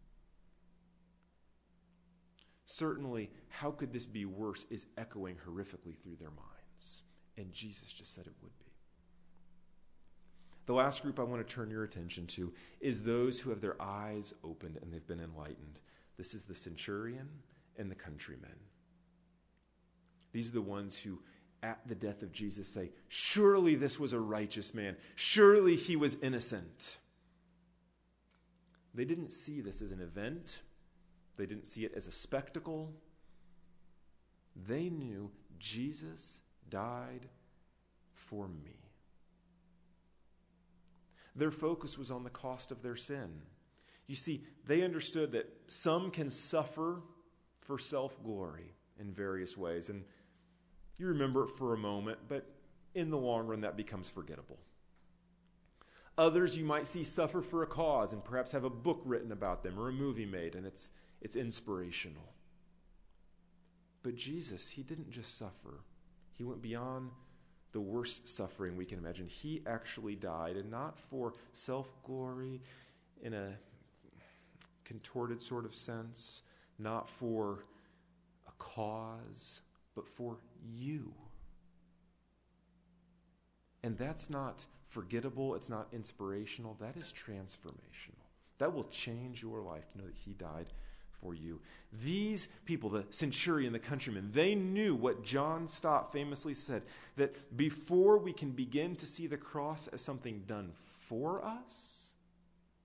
Certainly, 2.70 3.30
how 3.48 3.70
could 3.70 3.94
this 3.94 4.04
be 4.04 4.26
worse 4.26 4.66
is 4.68 4.84
echoing 4.98 5.36
horrifically 5.36 5.96
through 5.96 6.16
their 6.20 6.28
minds. 6.28 7.02
And 7.38 7.50
Jesus 7.50 7.90
just 7.90 8.14
said 8.14 8.26
it 8.26 8.34
would 8.42 8.58
be. 8.58 8.66
The 10.66 10.74
last 10.74 11.02
group 11.02 11.18
I 11.18 11.22
want 11.22 11.48
to 11.48 11.54
turn 11.54 11.70
your 11.70 11.84
attention 11.84 12.26
to 12.26 12.52
is 12.78 13.02
those 13.02 13.40
who 13.40 13.48
have 13.48 13.62
their 13.62 13.80
eyes 13.80 14.34
opened 14.44 14.76
and 14.82 14.92
they've 14.92 15.06
been 15.06 15.18
enlightened. 15.18 15.80
This 16.18 16.34
is 16.34 16.44
the 16.44 16.54
centurion 16.54 17.30
and 17.78 17.90
the 17.90 17.94
countrymen. 17.94 18.50
These 20.32 20.50
are 20.50 20.52
the 20.52 20.60
ones 20.60 21.02
who, 21.02 21.20
at 21.62 21.80
the 21.88 21.94
death 21.94 22.20
of 22.20 22.32
Jesus, 22.32 22.68
say, 22.68 22.90
Surely 23.08 23.76
this 23.76 23.98
was 23.98 24.12
a 24.12 24.20
righteous 24.20 24.74
man. 24.74 24.98
Surely 25.14 25.74
he 25.74 25.96
was 25.96 26.16
innocent. 26.16 26.98
They 28.92 29.06
didn't 29.06 29.32
see 29.32 29.62
this 29.62 29.80
as 29.80 29.90
an 29.90 30.02
event 30.02 30.60
they 31.38 31.46
didn't 31.46 31.68
see 31.68 31.84
it 31.84 31.92
as 31.96 32.06
a 32.06 32.12
spectacle. 32.12 32.92
They 34.66 34.90
knew 34.90 35.30
Jesus 35.58 36.40
died 36.68 37.28
for 38.12 38.48
me. 38.48 38.76
Their 41.34 41.52
focus 41.52 41.96
was 41.96 42.10
on 42.10 42.24
the 42.24 42.30
cost 42.30 42.72
of 42.72 42.82
their 42.82 42.96
sin. 42.96 43.42
You 44.08 44.16
see, 44.16 44.44
they 44.66 44.82
understood 44.82 45.32
that 45.32 45.48
some 45.68 46.10
can 46.10 46.28
suffer 46.28 47.00
for 47.60 47.78
self 47.78 48.20
glory 48.24 48.74
in 48.98 49.12
various 49.12 49.56
ways. 49.56 49.88
And 49.88 50.04
you 50.96 51.06
remember 51.06 51.44
it 51.44 51.50
for 51.50 51.72
a 51.74 51.78
moment, 51.78 52.18
but 52.26 52.50
in 52.94 53.10
the 53.10 53.18
long 53.18 53.46
run, 53.46 53.60
that 53.60 53.76
becomes 53.76 54.08
forgettable. 54.08 54.58
Others 56.16 56.58
you 56.58 56.64
might 56.64 56.88
see 56.88 57.04
suffer 57.04 57.40
for 57.40 57.62
a 57.62 57.66
cause 57.66 58.12
and 58.12 58.24
perhaps 58.24 58.50
have 58.50 58.64
a 58.64 58.70
book 58.70 59.00
written 59.04 59.30
about 59.30 59.62
them 59.62 59.78
or 59.78 59.88
a 59.88 59.92
movie 59.92 60.26
made, 60.26 60.56
and 60.56 60.66
it's, 60.66 60.90
it's 61.20 61.36
inspirational. 61.36 62.34
But 64.02 64.16
Jesus, 64.16 64.68
he 64.68 64.82
didn't 64.82 65.10
just 65.10 65.36
suffer, 65.36 65.80
he 66.34 66.44
went 66.44 66.62
beyond 66.62 67.10
the 67.72 67.80
worst 67.80 68.28
suffering 68.28 68.76
we 68.76 68.84
can 68.84 68.98
imagine. 68.98 69.26
He 69.26 69.62
actually 69.66 70.14
died, 70.14 70.56
and 70.56 70.70
not 70.70 70.98
for 70.98 71.34
self 71.52 71.90
glory 72.02 72.62
in 73.22 73.34
a 73.34 73.50
contorted 74.84 75.42
sort 75.42 75.64
of 75.64 75.74
sense, 75.74 76.42
not 76.78 77.10
for 77.10 77.64
a 78.46 78.52
cause, 78.58 79.62
but 79.94 80.08
for 80.08 80.38
you. 80.64 81.12
And 83.82 83.98
that's 83.98 84.30
not 84.30 84.64
forgettable, 84.88 85.54
it's 85.54 85.68
not 85.68 85.88
inspirational, 85.92 86.76
that 86.80 86.96
is 86.96 87.12
transformational. 87.12 88.24
That 88.58 88.74
will 88.74 88.84
change 88.84 89.42
your 89.42 89.60
life 89.60 89.90
to 89.92 89.98
know 89.98 90.06
that 90.06 90.16
He 90.16 90.32
died 90.32 90.66
for 91.20 91.34
you. 91.34 91.60
These 91.92 92.48
people, 92.64 92.90
the 92.90 93.04
centurion, 93.10 93.72
the 93.72 93.78
countryman, 93.78 94.30
they 94.32 94.54
knew 94.54 94.94
what 94.94 95.22
John 95.22 95.66
Stott 95.66 96.12
famously 96.12 96.54
said 96.54 96.82
that 97.16 97.56
before 97.56 98.18
we 98.18 98.32
can 98.32 98.50
begin 98.50 98.94
to 98.96 99.06
see 99.06 99.26
the 99.26 99.36
cross 99.36 99.88
as 99.88 100.00
something 100.00 100.44
done 100.46 100.72
for 101.08 101.44
us, 101.44 102.12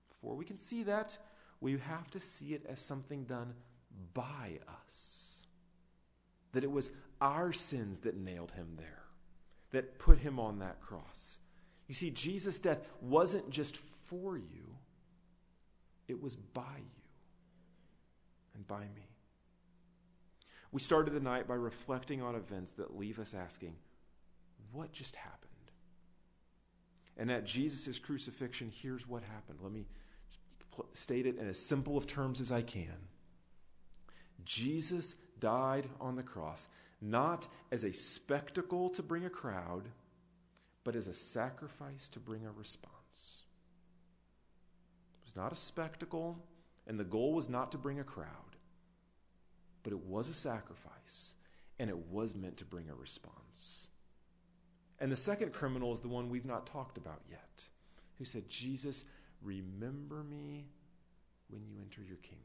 before 0.08 0.34
we 0.34 0.44
can 0.44 0.58
see 0.58 0.82
that, 0.84 1.18
we 1.60 1.72
have 1.78 2.10
to 2.10 2.20
see 2.20 2.54
it 2.54 2.64
as 2.68 2.80
something 2.80 3.24
done 3.24 3.54
by 4.12 4.58
us. 4.86 5.46
That 6.52 6.64
it 6.64 6.70
was 6.70 6.90
our 7.20 7.52
sins 7.52 8.00
that 8.00 8.16
nailed 8.16 8.52
him 8.52 8.74
there, 8.76 9.02
that 9.72 9.98
put 9.98 10.18
him 10.18 10.38
on 10.38 10.60
that 10.60 10.80
cross. 10.80 11.38
You 11.88 11.94
see, 11.94 12.10
Jesus' 12.10 12.58
death 12.58 12.80
wasn't 13.00 13.50
just 13.50 13.76
for 13.76 14.36
you, 14.38 14.76
it 16.08 16.20
was 16.20 16.36
by 16.36 16.76
you 16.78 17.03
and 18.54 18.66
by 18.66 18.80
me. 18.94 19.08
We 20.72 20.80
started 20.80 21.14
the 21.14 21.20
night 21.20 21.46
by 21.46 21.54
reflecting 21.54 22.20
on 22.22 22.34
events 22.34 22.72
that 22.72 22.96
leave 22.96 23.18
us 23.18 23.34
asking, 23.34 23.76
what 24.72 24.92
just 24.92 25.16
happened? 25.16 25.50
And 27.16 27.30
at 27.30 27.46
Jesus' 27.46 27.98
crucifixion, 27.98 28.72
here's 28.74 29.08
what 29.08 29.22
happened. 29.22 29.60
Let 29.62 29.72
me 29.72 29.86
state 30.92 31.26
it 31.26 31.38
in 31.38 31.48
as 31.48 31.60
simple 31.60 31.96
of 31.96 32.06
terms 32.06 32.40
as 32.40 32.50
I 32.50 32.62
can. 32.62 33.08
Jesus 34.44 35.14
died 35.38 35.88
on 36.00 36.16
the 36.16 36.22
cross, 36.22 36.68
not 37.00 37.46
as 37.70 37.84
a 37.84 37.92
spectacle 37.92 38.90
to 38.90 39.02
bring 39.02 39.24
a 39.24 39.30
crowd, 39.30 39.88
but 40.82 40.96
as 40.96 41.06
a 41.06 41.14
sacrifice 41.14 42.08
to 42.08 42.18
bring 42.18 42.44
a 42.44 42.50
response. 42.50 43.44
It 45.14 45.24
was 45.24 45.36
not 45.36 45.52
a 45.52 45.56
spectacle, 45.56 46.38
and 46.86 46.98
the 46.98 47.04
goal 47.04 47.32
was 47.32 47.48
not 47.48 47.70
to 47.72 47.78
bring 47.78 48.00
a 48.00 48.04
crowd, 48.04 48.43
but 49.84 49.92
it 49.92 50.00
was 50.00 50.28
a 50.28 50.34
sacrifice, 50.34 51.36
and 51.78 51.88
it 51.88 51.98
was 52.10 52.34
meant 52.34 52.56
to 52.56 52.64
bring 52.64 52.88
a 52.88 52.94
response. 52.94 53.86
And 54.98 55.12
the 55.12 55.16
second 55.16 55.52
criminal 55.52 55.92
is 55.92 56.00
the 56.00 56.08
one 56.08 56.30
we've 56.30 56.44
not 56.44 56.66
talked 56.66 56.98
about 56.98 57.20
yet, 57.30 57.68
who 58.18 58.24
said, 58.24 58.48
Jesus, 58.48 59.04
remember 59.42 60.24
me 60.24 60.66
when 61.48 61.62
you 61.62 61.76
enter 61.80 62.00
your 62.02 62.16
kingdom. 62.16 62.40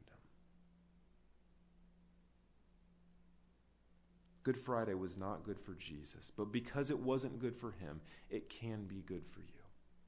Good 4.43 4.57
Friday 4.57 4.93
was 4.93 5.17
not 5.17 5.43
good 5.43 5.59
for 5.59 5.73
Jesus, 5.75 6.31
but 6.35 6.51
because 6.51 6.89
it 6.89 6.99
wasn't 6.99 7.39
good 7.39 7.55
for 7.55 7.71
him, 7.71 8.01
it 8.29 8.49
can 8.49 8.85
be 8.85 9.03
good 9.05 9.25
for 9.29 9.41
you. 9.41 9.63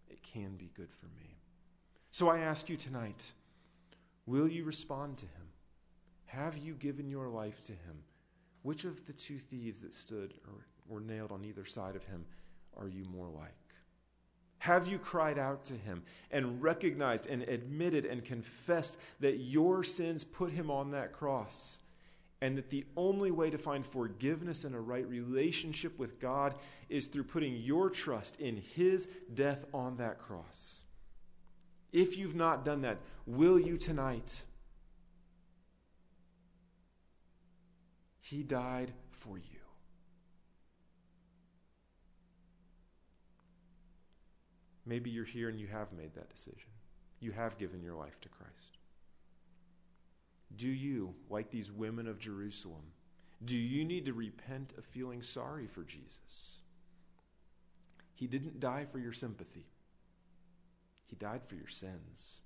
It 0.09 0.21
can 0.23 0.55
be 0.57 0.71
good 0.75 0.91
for 0.91 1.05
me. 1.17 1.37
So 2.11 2.27
I 2.29 2.39
ask 2.39 2.69
you 2.69 2.75
tonight 2.75 3.31
will 4.25 4.47
you 4.47 4.63
respond 4.63 5.17
to 5.17 5.25
him? 5.25 5.50
Have 6.31 6.57
you 6.57 6.75
given 6.75 7.09
your 7.09 7.27
life 7.27 7.59
to 7.65 7.73
him? 7.73 8.03
Which 8.61 8.85
of 8.85 9.05
the 9.05 9.11
two 9.11 9.37
thieves 9.37 9.79
that 9.79 9.93
stood 9.93 10.33
or 10.47 10.65
were 10.87 11.01
nailed 11.01 11.33
on 11.33 11.43
either 11.43 11.65
side 11.65 11.97
of 11.97 12.05
him 12.05 12.23
are 12.77 12.87
you 12.87 13.03
more 13.03 13.27
like? 13.27 13.51
Have 14.59 14.87
you 14.87 14.97
cried 14.97 15.37
out 15.37 15.65
to 15.65 15.73
him 15.73 16.03
and 16.31 16.63
recognized 16.63 17.27
and 17.27 17.41
admitted 17.43 18.05
and 18.05 18.23
confessed 18.23 18.97
that 19.19 19.39
your 19.39 19.83
sins 19.83 20.23
put 20.23 20.51
him 20.51 20.71
on 20.71 20.91
that 20.91 21.11
cross? 21.11 21.81
And 22.39 22.57
that 22.57 22.69
the 22.69 22.85
only 22.95 23.31
way 23.31 23.49
to 23.49 23.57
find 23.57 23.85
forgiveness 23.85 24.63
and 24.63 24.73
a 24.73 24.79
right 24.79 25.07
relationship 25.07 25.99
with 25.99 26.17
God 26.21 26.55
is 26.87 27.07
through 27.07 27.25
putting 27.25 27.57
your 27.57 27.89
trust 27.89 28.39
in 28.39 28.55
his 28.55 29.09
death 29.33 29.65
on 29.73 29.97
that 29.97 30.17
cross. 30.19 30.83
If 31.91 32.17
you've 32.17 32.35
not 32.35 32.63
done 32.63 32.83
that, 32.83 32.99
will 33.25 33.59
you 33.59 33.77
tonight? 33.77 34.43
He 38.31 38.43
died 38.43 38.93
for 39.11 39.37
you. 39.37 39.59
Maybe 44.85 45.09
you're 45.09 45.25
here 45.25 45.49
and 45.49 45.59
you 45.59 45.67
have 45.67 45.91
made 45.91 46.15
that 46.15 46.29
decision. 46.29 46.69
You 47.19 47.33
have 47.33 47.57
given 47.57 47.83
your 47.83 47.95
life 47.95 48.21
to 48.21 48.29
Christ. 48.29 48.77
Do 50.55 50.69
you, 50.69 51.13
like 51.29 51.51
these 51.51 51.73
women 51.73 52.07
of 52.07 52.19
Jerusalem, 52.19 52.93
do 53.43 53.57
you 53.57 53.83
need 53.83 54.05
to 54.05 54.13
repent 54.13 54.75
of 54.77 54.85
feeling 54.85 55.21
sorry 55.21 55.67
for 55.67 55.83
Jesus? 55.83 56.59
He 58.15 58.27
didn't 58.27 58.61
die 58.61 58.85
for 58.89 58.99
your 58.99 59.11
sympathy, 59.11 59.65
He 61.05 61.17
died 61.17 61.41
for 61.47 61.55
your 61.55 61.67
sins. 61.67 62.39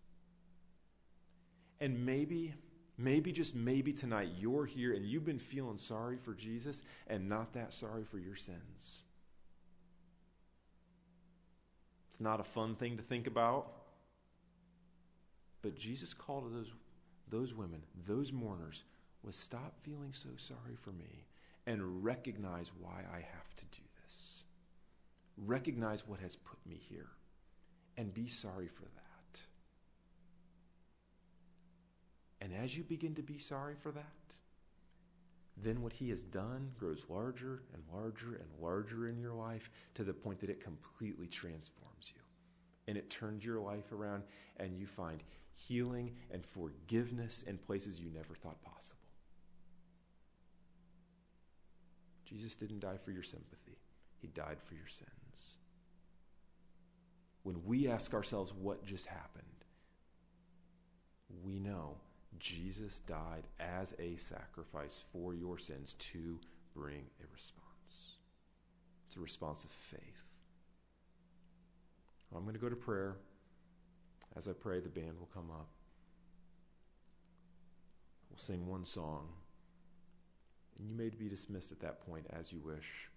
And 1.80 2.08
maybe, 2.08 2.56
maybe, 2.98 3.32
just 3.32 3.56
maybe 3.56 3.94
tonight, 3.94 4.30
you're 4.38 4.66
here 4.66 4.94
and 4.94 5.06
you've 5.06 5.26
been 5.26 5.40
feeling 5.40 5.78
sorry 5.78 6.18
for 6.18 6.34
Jesus 6.34 6.84
and 7.08 7.30
not 7.30 7.54
that 7.54 7.74
sorry 7.74 8.04
for 8.04 8.18
your 8.18 8.36
sins. 8.36 9.04
It's 12.10 12.22
not 12.22 12.40
a 12.40 12.46
fun 12.46 12.76
thing 12.76 12.98
to 12.98 13.04
think 13.04 13.28
about. 13.28 13.72
But 15.62 15.76
Jesus 15.76 16.14
called 16.14 16.44
to 16.44 16.56
those, 16.56 16.74
those 17.30 17.54
women, 17.54 17.82
those 18.06 18.32
mourners, 18.32 18.84
was 19.24 19.36
stop 19.36 19.74
feeling 19.82 20.14
so 20.14 20.30
sorry 20.38 20.76
for 20.80 20.92
me 20.92 21.26
and 21.66 22.04
recognize 22.04 22.72
why 22.80 23.04
I 23.12 23.18
have 23.18 23.56
to 23.58 23.66
do 23.66 23.82
this. 24.04 24.44
Recognize 25.38 26.08
what 26.08 26.20
has 26.20 26.36
put 26.36 26.60
me 26.66 26.76
here 26.76 27.10
and 27.98 28.14
be 28.14 28.28
sorry 28.28 28.68
for 28.68 28.84
that. 28.84 29.42
And 32.42 32.54
as 32.66 32.76
you 32.76 32.84
begin 32.84 33.14
to 33.14 33.22
be 33.22 33.38
sorry 33.38 33.76
for 33.76 33.92
that, 33.92 34.04
then 35.56 35.84
what 35.84 35.94
he 35.94 36.10
has 36.10 36.24
done 36.24 36.72
grows 36.80 37.06
larger 37.10 37.62
and 37.74 37.84
larger 37.94 38.34
and 38.34 38.50
larger 38.60 39.08
in 39.08 39.20
your 39.20 39.34
life 39.34 39.70
to 39.94 40.04
the 40.04 40.14
point 40.14 40.40
that 40.40 40.50
it 40.50 40.60
completely 40.60 41.28
transforms 41.28 42.12
you. 42.14 42.22
And 42.88 42.98
it 42.98 43.12
turns 43.12 43.46
your 43.46 43.60
life 43.60 43.92
around, 43.92 44.24
and 44.58 44.76
you 44.76 44.88
find 44.88 45.22
healing 45.54 46.16
and 46.32 46.44
forgiveness 46.44 47.44
in 47.44 47.60
places 47.60 48.00
you 48.00 48.10
never 48.10 48.34
thought 48.34 48.62
possible. 48.64 49.00
Jesus 52.26 52.56
didn't 52.56 52.80
die 52.80 52.98
for 52.98 53.12
your 53.12 53.24
sympathy, 53.24 53.78
He 54.18 54.28
died 54.28 54.58
for 54.64 54.74
your 54.74 54.88
sins. 54.88 55.60
When 57.44 57.64
we 57.64 57.88
ask 57.88 58.16
ourselves 58.16 58.56
what 58.56 58.84
just 58.84 59.06
happened, 59.06 59.46
we 61.44 61.60
know 61.60 61.98
Jesus 62.40 63.00
died 63.02 63.44
as 63.60 63.94
a 64.00 64.16
sacrifice 64.16 65.04
for 65.12 65.34
your 65.34 65.58
sins 65.58 65.94
to 65.94 66.40
bring 66.76 67.06
a 67.22 67.34
response. 67.34 68.14
It's 69.08 69.18
a 69.18 69.22
response 69.22 69.64
of 69.64 69.72
faith. 69.72 70.26
I'm 72.36 72.44
going 72.44 72.56
to 72.56 72.60
go 72.60 72.70
to 72.70 72.76
prayer. 72.76 73.16
As 74.36 74.48
I 74.48 74.52
pray, 74.52 74.82
the 74.82 74.90
band 74.90 75.18
will 75.20 75.30
come 75.34 75.50
up. 75.52 75.70
We'll 78.30 78.38
sing 78.38 78.68
one 78.68 78.84
song. 78.84 79.30
And 80.78 80.90
you 80.90 80.96
may 80.96 81.10
be 81.10 81.30
dismissed 81.30 81.72
at 81.72 81.80
that 81.80 82.06
point 82.06 82.26
as 82.38 82.52
you 82.52 82.60
wish. 82.60 83.10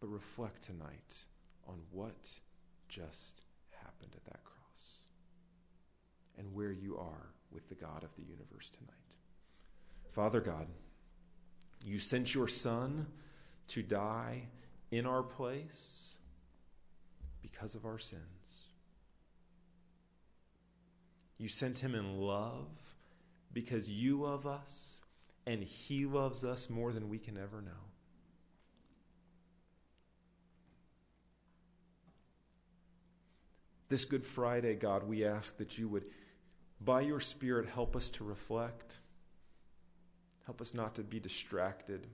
But 0.00 0.08
reflect 0.08 0.62
tonight 0.62 1.24
on 1.68 1.76
what 1.92 2.40
just 2.88 3.42
happened 3.70 4.14
at 4.16 4.24
that 4.24 4.42
cross 4.42 5.04
and 6.36 6.52
where 6.54 6.72
you 6.72 6.96
are 6.96 7.34
with 7.52 7.68
the 7.68 7.74
God 7.74 8.04
of 8.04 8.14
the 8.16 8.22
universe 8.22 8.70
tonight. 8.70 9.16
Father 10.12 10.40
God, 10.40 10.66
You 11.84 11.98
sent 11.98 12.34
your 12.34 12.48
Son 12.48 13.06
to 13.68 13.82
die 13.82 14.48
in 14.90 15.06
our 15.06 15.22
place 15.22 16.16
because 17.40 17.74
of 17.74 17.84
our 17.84 17.98
sins. 17.98 18.22
You 21.36 21.48
sent 21.48 21.78
him 21.78 21.94
in 21.94 22.18
love 22.20 22.96
because 23.52 23.88
you 23.88 24.20
love 24.20 24.46
us 24.46 25.02
and 25.46 25.62
he 25.62 26.04
loves 26.04 26.44
us 26.44 26.68
more 26.68 26.92
than 26.92 27.08
we 27.08 27.18
can 27.18 27.38
ever 27.38 27.62
know. 27.62 27.70
This 33.88 34.04
Good 34.04 34.24
Friday, 34.24 34.74
God, 34.74 35.08
we 35.08 35.24
ask 35.24 35.56
that 35.58 35.78
you 35.78 35.88
would, 35.88 36.04
by 36.80 37.00
your 37.00 37.20
Spirit, 37.20 37.68
help 37.68 37.96
us 37.96 38.10
to 38.10 38.24
reflect. 38.24 39.00
Help 40.46 40.60
us 40.60 40.72
not 40.72 40.94
to 40.94 41.02
be 41.02 41.20
distracted. 41.20 42.06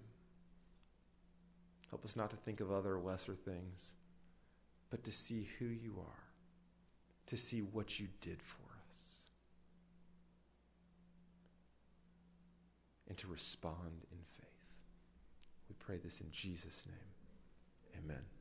Help 1.90 2.04
us 2.04 2.16
not 2.16 2.30
to 2.30 2.36
think 2.36 2.60
of 2.60 2.72
other 2.72 2.98
lesser 2.98 3.34
things, 3.34 3.94
but 4.90 5.04
to 5.04 5.12
see 5.12 5.48
who 5.58 5.66
you 5.66 5.94
are, 6.00 6.24
to 7.26 7.36
see 7.36 7.60
what 7.60 8.00
you 8.00 8.08
did 8.20 8.42
for 8.42 8.62
us, 8.90 9.18
and 13.08 13.16
to 13.18 13.28
respond 13.28 14.06
in 14.10 14.18
faith. 14.38 14.80
We 15.68 15.76
pray 15.78 15.98
this 16.02 16.20
in 16.20 16.30
Jesus' 16.32 16.84
name. 16.86 18.02
Amen. 18.04 18.33